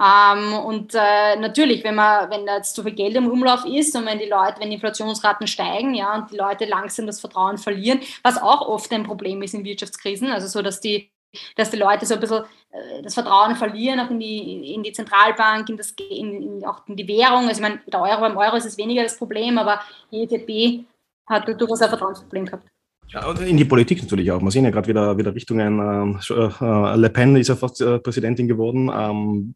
[0.00, 3.96] Ähm, und äh, natürlich, wenn man, wenn da jetzt so viel Geld im Umlauf ist
[3.96, 7.58] und wenn die Leute, wenn die Inflationsraten steigen, ja, und die Leute langsam das Vertrauen
[7.58, 11.10] verlieren, was auch oft ein Problem ist in Wirtschaftskrisen, also so, dass die
[11.56, 14.92] dass die Leute so ein bisschen äh, das Vertrauen verlieren, auch in die, in die
[14.92, 17.48] Zentralbank, in, das, in, in, auch in die Währung.
[17.48, 19.80] Also ich meine, der Euro, beim Euro ist es weniger das Problem, aber
[20.10, 20.86] die EZB
[21.28, 22.68] hat durchaus ein Vertrauensproblem gehabt.
[23.10, 24.42] Ja, und in die Politik natürlich auch.
[24.42, 25.78] Wir sehen ja gerade wieder, wieder Richtungen.
[25.78, 28.90] Ähm, äh, Le Pen ist ja fast äh, Präsidentin geworden.
[28.94, 29.54] Ähm,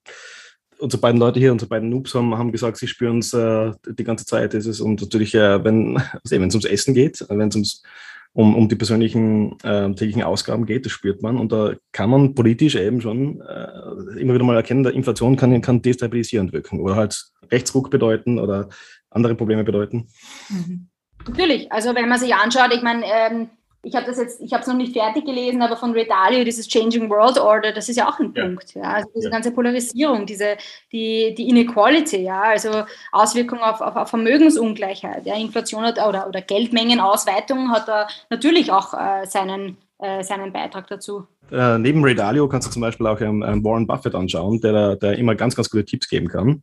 [0.78, 4.04] unsere beiden Leute hier, unsere beiden Noobs haben, haben gesagt, sie spüren es äh, die
[4.04, 4.54] ganze Zeit.
[4.54, 4.80] Ist es.
[4.80, 7.82] Und natürlich, äh, wenn es ums Essen geht, wenn es ums
[8.34, 11.36] um, um die persönlichen äh, täglichen Ausgaben geht, das spürt man.
[11.36, 15.60] Und da kann man politisch eben schon äh, immer wieder mal erkennen, der Inflation kann,
[15.60, 18.70] kann destabilisierend wirken oder halt Rechtsruck bedeuten oder
[19.10, 20.08] andere Probleme bedeuten.
[20.48, 20.88] Mhm.
[21.28, 23.50] Natürlich, also wenn man sich anschaut, ich meine, ähm,
[23.84, 26.44] ich habe das jetzt, ich habe es noch nicht fertig gelesen, aber von Ray Dalio,
[26.44, 28.44] dieses Changing World Order, das ist ja auch ein ja.
[28.44, 28.74] Punkt.
[28.74, 28.82] Ja?
[28.82, 29.30] Also diese ja.
[29.30, 30.56] ganze Polarisierung, diese,
[30.92, 36.40] die, die Inequality, ja, also Auswirkungen auf, auf, auf Vermögensungleichheit, ja, Inflation hat, oder, oder
[36.40, 41.26] Geldmengenausweitung hat da natürlich auch äh, seinen, äh, seinen Beitrag dazu.
[41.50, 45.18] Äh, neben Ray Dalio kannst du zum Beispiel auch ähm, Warren Buffett anschauen, der, der
[45.18, 46.62] immer ganz, ganz gute Tipps geben kann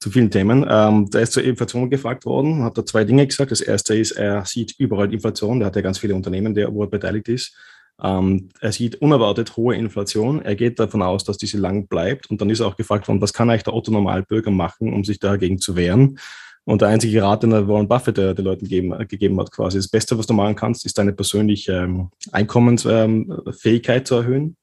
[0.00, 0.66] zu vielen Themen.
[0.68, 3.50] Ähm, der ist zur Inflation gefragt worden, hat da zwei Dinge gesagt.
[3.50, 5.60] Das erste ist, er sieht überall Inflation.
[5.60, 7.54] Der hat ja ganz viele Unternehmen, der, wo er beteiligt ist.
[8.02, 10.40] Ähm, er sieht unerwartet hohe Inflation.
[10.42, 12.30] Er geht davon aus, dass diese lang bleibt.
[12.30, 15.04] Und dann ist er auch gefragt worden, was kann eigentlich der Otto Normalbürger machen, um
[15.04, 16.18] sich dagegen zu wehren?
[16.64, 19.88] Und der einzige Rat, den Warren Buffett der, den Leuten gegeben, gegeben hat, quasi, das
[19.88, 24.56] Beste, was du machen kannst, ist deine persönliche ähm, Einkommensfähigkeit zu erhöhen.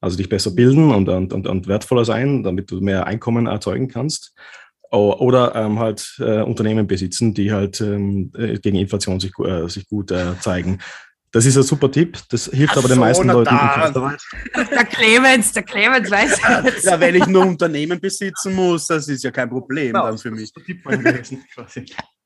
[0.00, 3.88] Also dich besser bilden und, und, und, und wertvoller sein, damit du mehr Einkommen erzeugen
[3.88, 4.32] kannst.
[4.92, 9.86] Oder ähm, halt äh, Unternehmen besitzen, die halt ähm, äh, gegen Inflation sich, äh, sich
[9.88, 10.80] gut äh, zeigen.
[11.32, 12.18] Das ist ein super Tipp.
[12.28, 13.54] Das hilft Ach aber den so, meisten Leuten.
[13.54, 13.92] Da.
[14.54, 16.84] Der Clemens, der Clemens weiß jetzt.
[16.84, 20.32] Ja, wenn ich nur Unternehmen besitzen muss, das ist ja kein Problem genau, dann für
[20.32, 20.52] mich.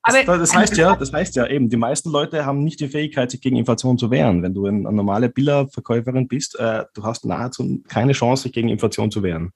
[0.06, 3.30] Das, das, heißt ja, das heißt ja eben, die meisten Leute haben nicht die Fähigkeit,
[3.30, 4.42] sich gegen Inflation zu wehren.
[4.42, 9.10] Wenn du eine normale Billerverkäuferin bist, äh, du hast nahezu keine Chance, sich gegen Inflation
[9.10, 9.52] zu wehren.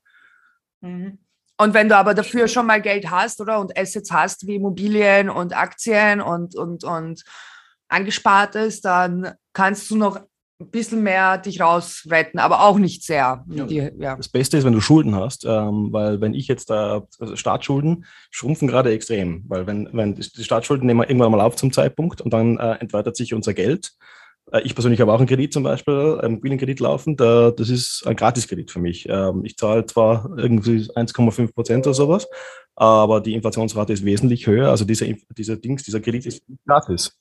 [0.80, 1.18] Mhm.
[1.60, 5.28] Und wenn du aber dafür schon mal Geld hast, oder, und Assets hast, wie Immobilien
[5.28, 7.24] und Aktien und, und, und
[7.88, 10.20] angespartes, dann kannst du noch
[10.60, 13.44] ein bisschen mehr dich rausretten, aber auch nicht sehr.
[13.48, 13.64] Ja.
[13.64, 14.16] Die, ja.
[14.16, 18.04] Das Beste ist, wenn du Schulden hast, ähm, weil wenn ich jetzt da also Staatsschulden
[18.30, 22.20] schrumpfen gerade extrem, weil wenn, wenn die Staatsschulden nehmen wir irgendwann mal auf zum Zeitpunkt
[22.20, 23.92] und dann äh, entwertet sich unser Geld
[24.62, 27.16] ich persönlich habe auch einen Kredit zum Beispiel, einen Immobilienkredit laufen.
[27.16, 29.08] Das ist ein Gratiskredit für mich.
[29.08, 32.26] Ähm, ich zahle zwar irgendwie 1,5 Prozent oder sowas,
[32.74, 34.70] aber die Inflationsrate ist wesentlich höher.
[34.70, 37.18] Also dieser, dieser Dings, dieser Kredit ist gratis.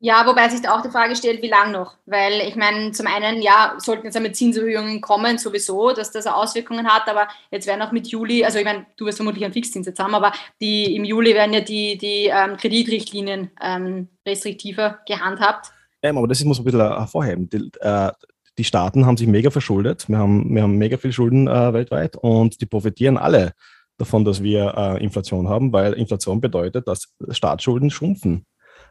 [0.00, 1.94] Ja, wobei sich da auch die Frage stellt, wie lange noch?
[2.04, 6.86] Weil ich meine, zum einen, ja, sollten jetzt mit Zinserhöhungen kommen, sowieso, dass das Auswirkungen
[6.86, 9.86] hat, aber jetzt werden auch mit Juli, also ich meine, du wirst vermutlich einen Fixzins
[9.86, 15.72] jetzt haben, aber die, im Juli werden ja die, die ähm, Kreditrichtlinien ähm, restriktiver gehandhabt.
[16.04, 17.48] Ähm, aber das muss man ein bisschen hervorheben.
[17.48, 18.12] Die, äh,
[18.58, 20.06] die, Staaten haben sich mega verschuldet.
[20.06, 23.52] Wir haben, wir haben mega viel Schulden äh, weltweit und die profitieren alle
[23.96, 28.44] davon, dass wir äh, Inflation haben, weil Inflation bedeutet, dass Staatsschulden schrumpfen.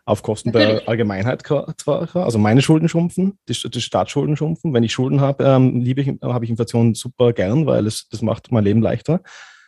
[0.06, 0.80] Auf Kosten Natürlich.
[0.80, 1.44] der Allgemeinheit
[1.78, 4.74] zwar, also meine Schulden schrumpfen, die, die Staatsschulden schrumpfen.
[4.74, 8.22] Wenn ich Schulden habe, ähm, liebe ich, habe ich Inflation super gern, weil es, das
[8.22, 9.22] macht mein Leben leichter.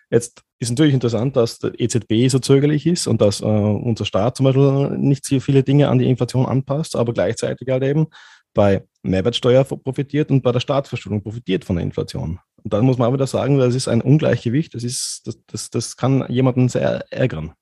[0.09, 4.37] Jetzt ist natürlich interessant, dass der EZB so zögerlich ist und dass äh, unser Staat
[4.37, 8.07] zum Beispiel nicht so viele Dinge an die Inflation anpasst, aber gleichzeitig halt eben
[8.53, 12.39] bei Mehrwertsteuer profitiert und bei der Staatsverschuldung profitiert von der Inflation.
[12.63, 15.69] Und dann muss man aber wieder sagen, das ist ein Ungleichgewicht, das, ist, das, das,
[15.69, 17.53] das kann jemanden sehr ärgern.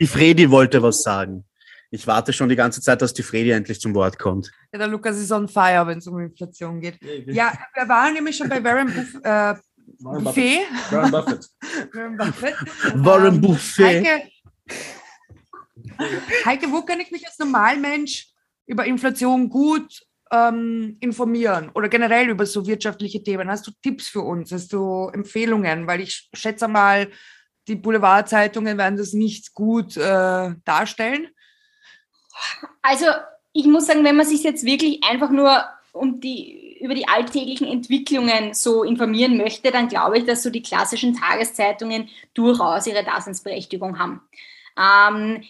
[0.00, 1.44] Die Fredi wollte was sagen.
[1.90, 4.50] Ich warte schon die ganze Zeit, dass die Fredi endlich zum Wort kommt.
[4.72, 6.98] Ja, der Lukas ist on fire, wenn es um Inflation geht.
[7.26, 9.54] Ja, wir waren nämlich schon bei Warren Buff, äh,
[9.98, 10.60] Warren Buffett.
[10.90, 11.50] Warren Buffett.
[11.94, 12.54] Warren Buffett.
[12.94, 14.06] Warren ähm, Buffett.
[14.06, 14.30] Heike,
[16.44, 18.28] Heike, wo kann ich mich als Normalmensch
[18.66, 23.48] über Inflation gut ähm, informieren oder generell über so wirtschaftliche Themen?
[23.48, 24.52] Hast du Tipps für uns?
[24.52, 25.86] Hast du Empfehlungen?
[25.86, 27.10] Weil ich schätze mal,
[27.68, 31.28] die Boulevardzeitungen werden das nicht gut äh, darstellen.
[32.82, 33.06] Also
[33.52, 37.66] ich muss sagen, wenn man sich jetzt wirklich einfach nur um die über die alltäglichen
[37.66, 43.98] Entwicklungen so informieren möchte, dann glaube ich, dass so die klassischen Tageszeitungen durchaus ihre Daseinsberechtigung
[43.98, 44.22] haben.
[44.78, 45.42] Ähm,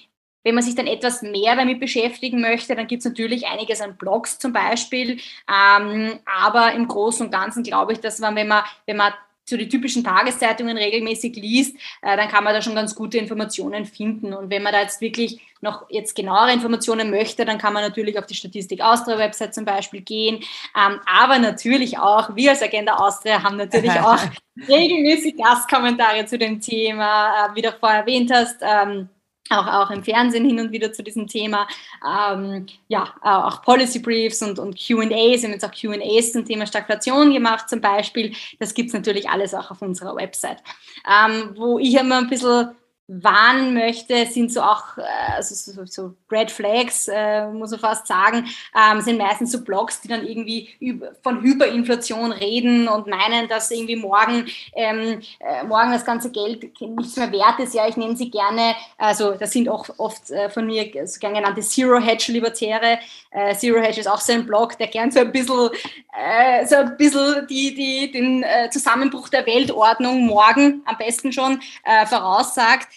[0.42, 3.96] wenn man sich dann etwas mehr damit beschäftigen möchte, dann gibt es natürlich einiges an
[3.96, 5.18] Blogs zum Beispiel.
[5.48, 9.12] Ähm, aber im Großen und Ganzen glaube ich, dass man, wenn man, wenn man
[9.48, 13.86] so die typischen Tageszeitungen regelmäßig liest, äh, dann kann man da schon ganz gute Informationen
[13.86, 14.34] finden.
[14.34, 18.18] Und wenn man da jetzt wirklich noch jetzt genauere Informationen möchte, dann kann man natürlich
[18.18, 20.36] auf die Statistik Austria Website zum Beispiel gehen.
[20.76, 24.20] Ähm, aber natürlich auch, wir als Agenda Austria haben natürlich auch
[24.68, 28.56] regelmäßig Gastkommentare zu dem Thema, äh, wie du vorher erwähnt hast.
[28.62, 29.08] Ähm,
[29.50, 31.66] auch, auch im Fernsehen hin und wieder zu diesem Thema.
[32.04, 35.42] Ähm, ja, auch Policy Briefs und, und QAs.
[35.42, 38.34] Wir haben jetzt auch QAs zum Thema Stagflation gemacht, zum Beispiel.
[38.58, 40.62] Das gibt es natürlich alles auch auf unserer Website.
[41.08, 42.70] Ähm, wo ich immer ein bisschen
[43.08, 45.02] warnen möchte, sind so auch äh,
[45.36, 50.00] also so, so Red Flags, äh, muss man fast sagen, ähm, sind meistens so Blogs,
[50.00, 55.92] die dann irgendwie über, von Hyperinflation reden und meinen, dass irgendwie morgen, ähm, äh, morgen
[55.92, 57.74] das ganze Geld nichts mehr wert ist.
[57.74, 61.34] Ja, ich nenne sie gerne, also das sind auch oft äh, von mir so gern
[61.34, 62.98] genannte Zero-Hedge-Libertäre.
[63.30, 65.70] Äh, Zero Hedge ist auch so ein Blog, der gern so ein bisschen,
[66.12, 71.60] äh, so ein bisschen die, die, den Zusammenbruch der Weltordnung morgen am besten schon
[72.08, 72.88] voraussagt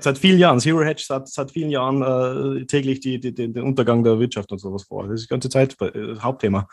[0.00, 2.02] seit vielen Jahren, Zero Hedge seit, seit vielen Jahren
[2.60, 5.04] äh, täglich die, die, den Untergang der Wirtschaft und sowas vor.
[5.04, 6.68] Das ist die ganze Zeit äh, Hauptthema.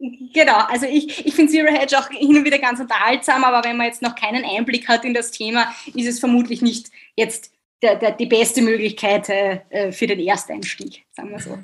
[0.00, 3.76] Genau, also ich, ich finde Zero Hedge auch hin und wieder ganz unterhaltsam, aber wenn
[3.76, 7.52] man jetzt noch keinen Einblick hat in das Thema, ist es vermutlich nicht jetzt
[7.82, 11.58] der, der, die beste Möglichkeit äh, für den Ersteinstieg, sagen wir so.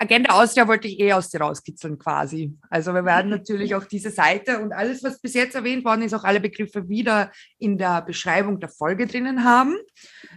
[0.00, 2.56] Agenda Austria wollte ich eh aus dir rauskitzeln quasi.
[2.70, 6.14] Also wir werden natürlich auch diese Seite und alles, was bis jetzt erwähnt worden ist,
[6.14, 9.76] auch alle Begriffe wieder in der Beschreibung der Folge drinnen haben.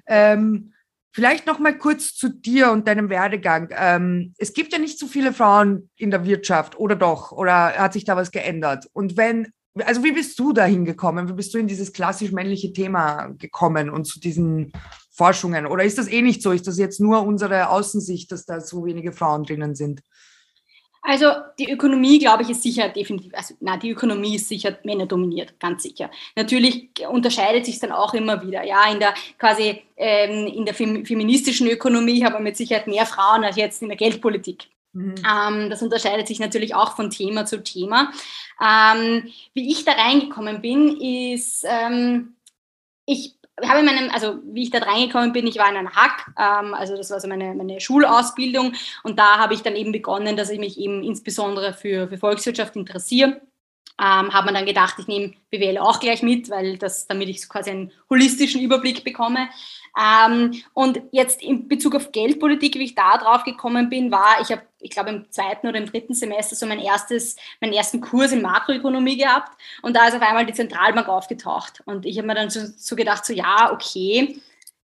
[0.08, 0.74] Ähm,
[1.14, 3.70] vielleicht noch mal kurz zu dir und deinem Werdegang.
[3.78, 7.32] Ähm, es gibt ja nicht so viele Frauen in der Wirtschaft, oder doch?
[7.32, 8.88] Oder hat sich da was geändert?
[8.94, 9.52] Und wenn,
[9.86, 11.30] also wie bist du da hingekommen?
[11.30, 14.74] Wie bist du in dieses klassisch männliche Thema gekommen und zu diesen
[15.22, 15.68] Forschungen?
[15.68, 16.52] Oder ist das eh nicht so?
[16.52, 20.02] Ist das jetzt nur unsere Außensicht, dass da so wenige Frauen drinnen sind?
[21.04, 21.28] Also
[21.60, 25.84] die Ökonomie, glaube ich, ist sicher definitiv, also na, die Ökonomie ist sicher männerdominiert, ganz
[25.84, 26.10] sicher.
[26.36, 28.64] Natürlich unterscheidet sich dann auch immer wieder.
[28.64, 33.44] Ja, in der quasi ähm, in der feministischen Ökonomie haben wir mit Sicherheit mehr Frauen
[33.44, 34.70] als jetzt in der Geldpolitik.
[34.94, 35.16] Mhm.
[35.18, 38.12] Ähm, das unterscheidet sich natürlich auch von Thema zu Thema.
[38.60, 42.36] Ähm, wie ich da reingekommen bin, ist, ähm,
[43.06, 43.36] ich
[43.68, 46.74] habe in meinem, also wie ich da reingekommen bin, ich war in einem Hack, ähm,
[46.74, 50.50] also das war so meine, meine Schulausbildung und da habe ich dann eben begonnen, dass
[50.50, 53.42] ich mich eben insbesondere für, für Volkswirtschaft interessiere.
[54.00, 57.48] Ähm, habe man dann gedacht, ich nehme BWL auch gleich mit, weil das, damit ich
[57.48, 59.50] quasi einen holistischen Überblick bekomme.
[59.98, 64.52] Ähm, und jetzt in Bezug auf Geldpolitik, wie ich da drauf gekommen bin, war, ich
[64.52, 68.32] habe, ich glaube, im zweiten oder im dritten Semester so mein erstes, meinen ersten Kurs
[68.32, 69.52] in Makroökonomie gehabt.
[69.82, 71.82] Und da ist auf einmal die Zentralbank aufgetaucht.
[71.86, 74.40] Und ich habe mir dann so, so gedacht, so ja, okay,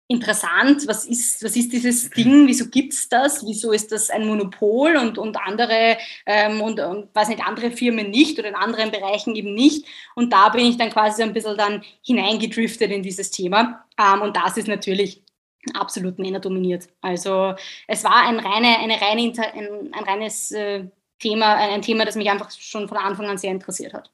[0.09, 4.25] interessant, was ist, was ist dieses Ding, wieso gibt es das, wieso ist das ein
[4.25, 8.89] Monopol und, und andere, ähm, und, und weiß nicht, andere Firmen nicht oder in anderen
[8.89, 9.85] Bereichen eben nicht.
[10.15, 13.85] Und da bin ich dann quasi so ein bisschen dann hineingedriftet in dieses Thema.
[13.99, 15.23] Ähm, und das ist natürlich
[15.75, 16.89] absolut männerdominiert.
[17.01, 17.53] Also
[17.87, 20.85] es war ein, reine, eine reine, ein, ein reines äh,
[21.19, 24.09] Thema, ein Thema, das mich einfach schon von Anfang an sehr interessiert hat.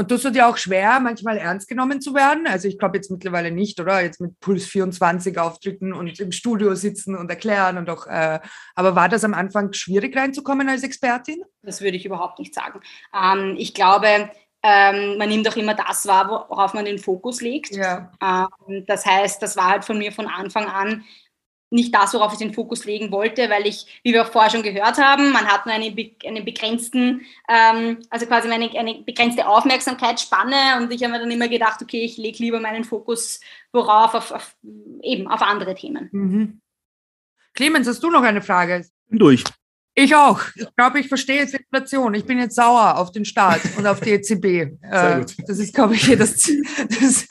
[0.00, 2.46] Und tust du dir auch schwer, manchmal ernst genommen zu werden?
[2.46, 4.00] Also ich glaube jetzt mittlerweile nicht, oder?
[4.00, 8.40] Jetzt mit Puls 24 aufdrücken und im Studio sitzen und erklären und auch, äh,
[8.74, 11.42] aber war das am Anfang schwierig reinzukommen als Expertin?
[11.60, 12.80] Das würde ich überhaupt nicht sagen.
[13.14, 14.30] Ähm, ich glaube,
[14.62, 17.76] ähm, man nimmt auch immer das wahr, worauf man den Fokus legt.
[17.76, 18.10] Ja.
[18.22, 21.04] Ähm, das heißt, das war halt von mir von Anfang an
[21.70, 24.62] nicht das, worauf ich den Fokus legen wollte, weil ich, wie wir auch vorher schon
[24.62, 25.94] gehört haben, man hat nur eine,
[26.24, 31.48] einen begrenzten, ähm, also quasi eine, eine begrenzte Aufmerksamkeitsspanne und ich habe mir dann immer
[31.48, 33.40] gedacht, okay, ich lege lieber meinen Fokus
[33.72, 34.56] worauf, auf, auf,
[35.02, 36.08] eben auf andere Themen.
[36.12, 36.60] Mhm.
[37.54, 38.86] Clemens, hast du noch eine Frage?
[39.08, 39.44] Durch.
[39.94, 40.40] Ich auch.
[40.54, 42.14] Ich glaube, ich verstehe jetzt die Inflation.
[42.14, 44.42] Ich bin jetzt sauer auf den Staat und auf die EZB.
[44.82, 45.36] Sehr äh, gut.
[45.46, 46.62] Das ist, glaube ich, das Ziel.
[46.88, 47.26] Das,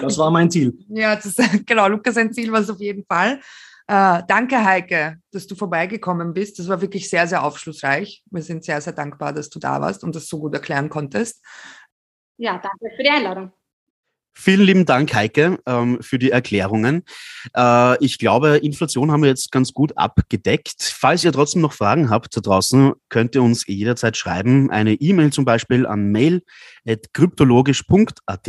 [0.00, 0.78] das war mein Ziel.
[0.88, 1.34] Ja, das,
[1.66, 1.88] genau.
[1.88, 3.40] Lukas, sein Ziel war es auf jeden Fall.
[3.88, 6.58] Äh, danke, Heike, dass du vorbeigekommen bist.
[6.58, 8.22] Das war wirklich sehr, sehr aufschlussreich.
[8.30, 11.44] Wir sind sehr, sehr dankbar, dass du da warst und das so gut erklären konntest.
[12.38, 13.52] Ja, danke für die Einladung.
[14.34, 17.04] Vielen lieben Dank, Heike, ähm, für die Erklärungen.
[17.54, 20.82] Äh, ich glaube, Inflation haben wir jetzt ganz gut abgedeckt.
[20.82, 24.70] Falls ihr trotzdem noch Fragen habt da draußen, könnt ihr uns jederzeit schreiben.
[24.70, 28.48] Eine E-Mail zum Beispiel an mail.kryptologisch.at.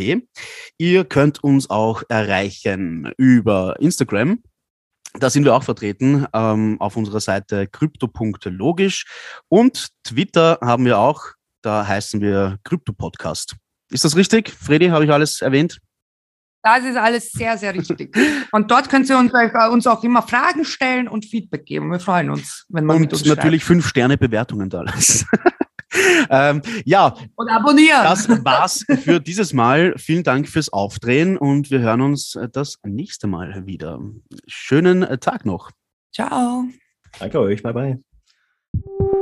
[0.78, 4.42] Ihr könnt uns auch erreichen über Instagram
[5.20, 9.06] Da sind wir auch vertreten ähm, auf unserer Seite crypto.logisch
[9.50, 11.26] und Twitter haben wir auch,
[11.62, 13.58] da heißen wir Krypto-Podcast.
[13.92, 14.50] Ist das richtig?
[14.50, 15.83] Freddy, habe ich alles erwähnt?
[16.64, 18.16] Das ist alles sehr, sehr richtig.
[18.54, 21.92] Und dort könnt ihr uns, äh, uns, auch immer Fragen stellen und Feedback geben.
[21.92, 23.68] Wir freuen uns, wenn man und mit uns natürlich schreibt.
[23.68, 25.26] fünf Sterne Bewertungen da lässt.
[26.30, 27.16] ähm, ja.
[27.36, 28.04] Und abonnieren.
[28.04, 29.94] Das war's für dieses Mal.
[29.98, 34.00] Vielen Dank fürs Aufdrehen und wir hören uns das nächste Mal wieder.
[34.48, 35.70] Schönen Tag noch.
[36.14, 36.66] Ciao.
[37.20, 37.62] Danke euch.
[37.62, 39.13] Bye bye.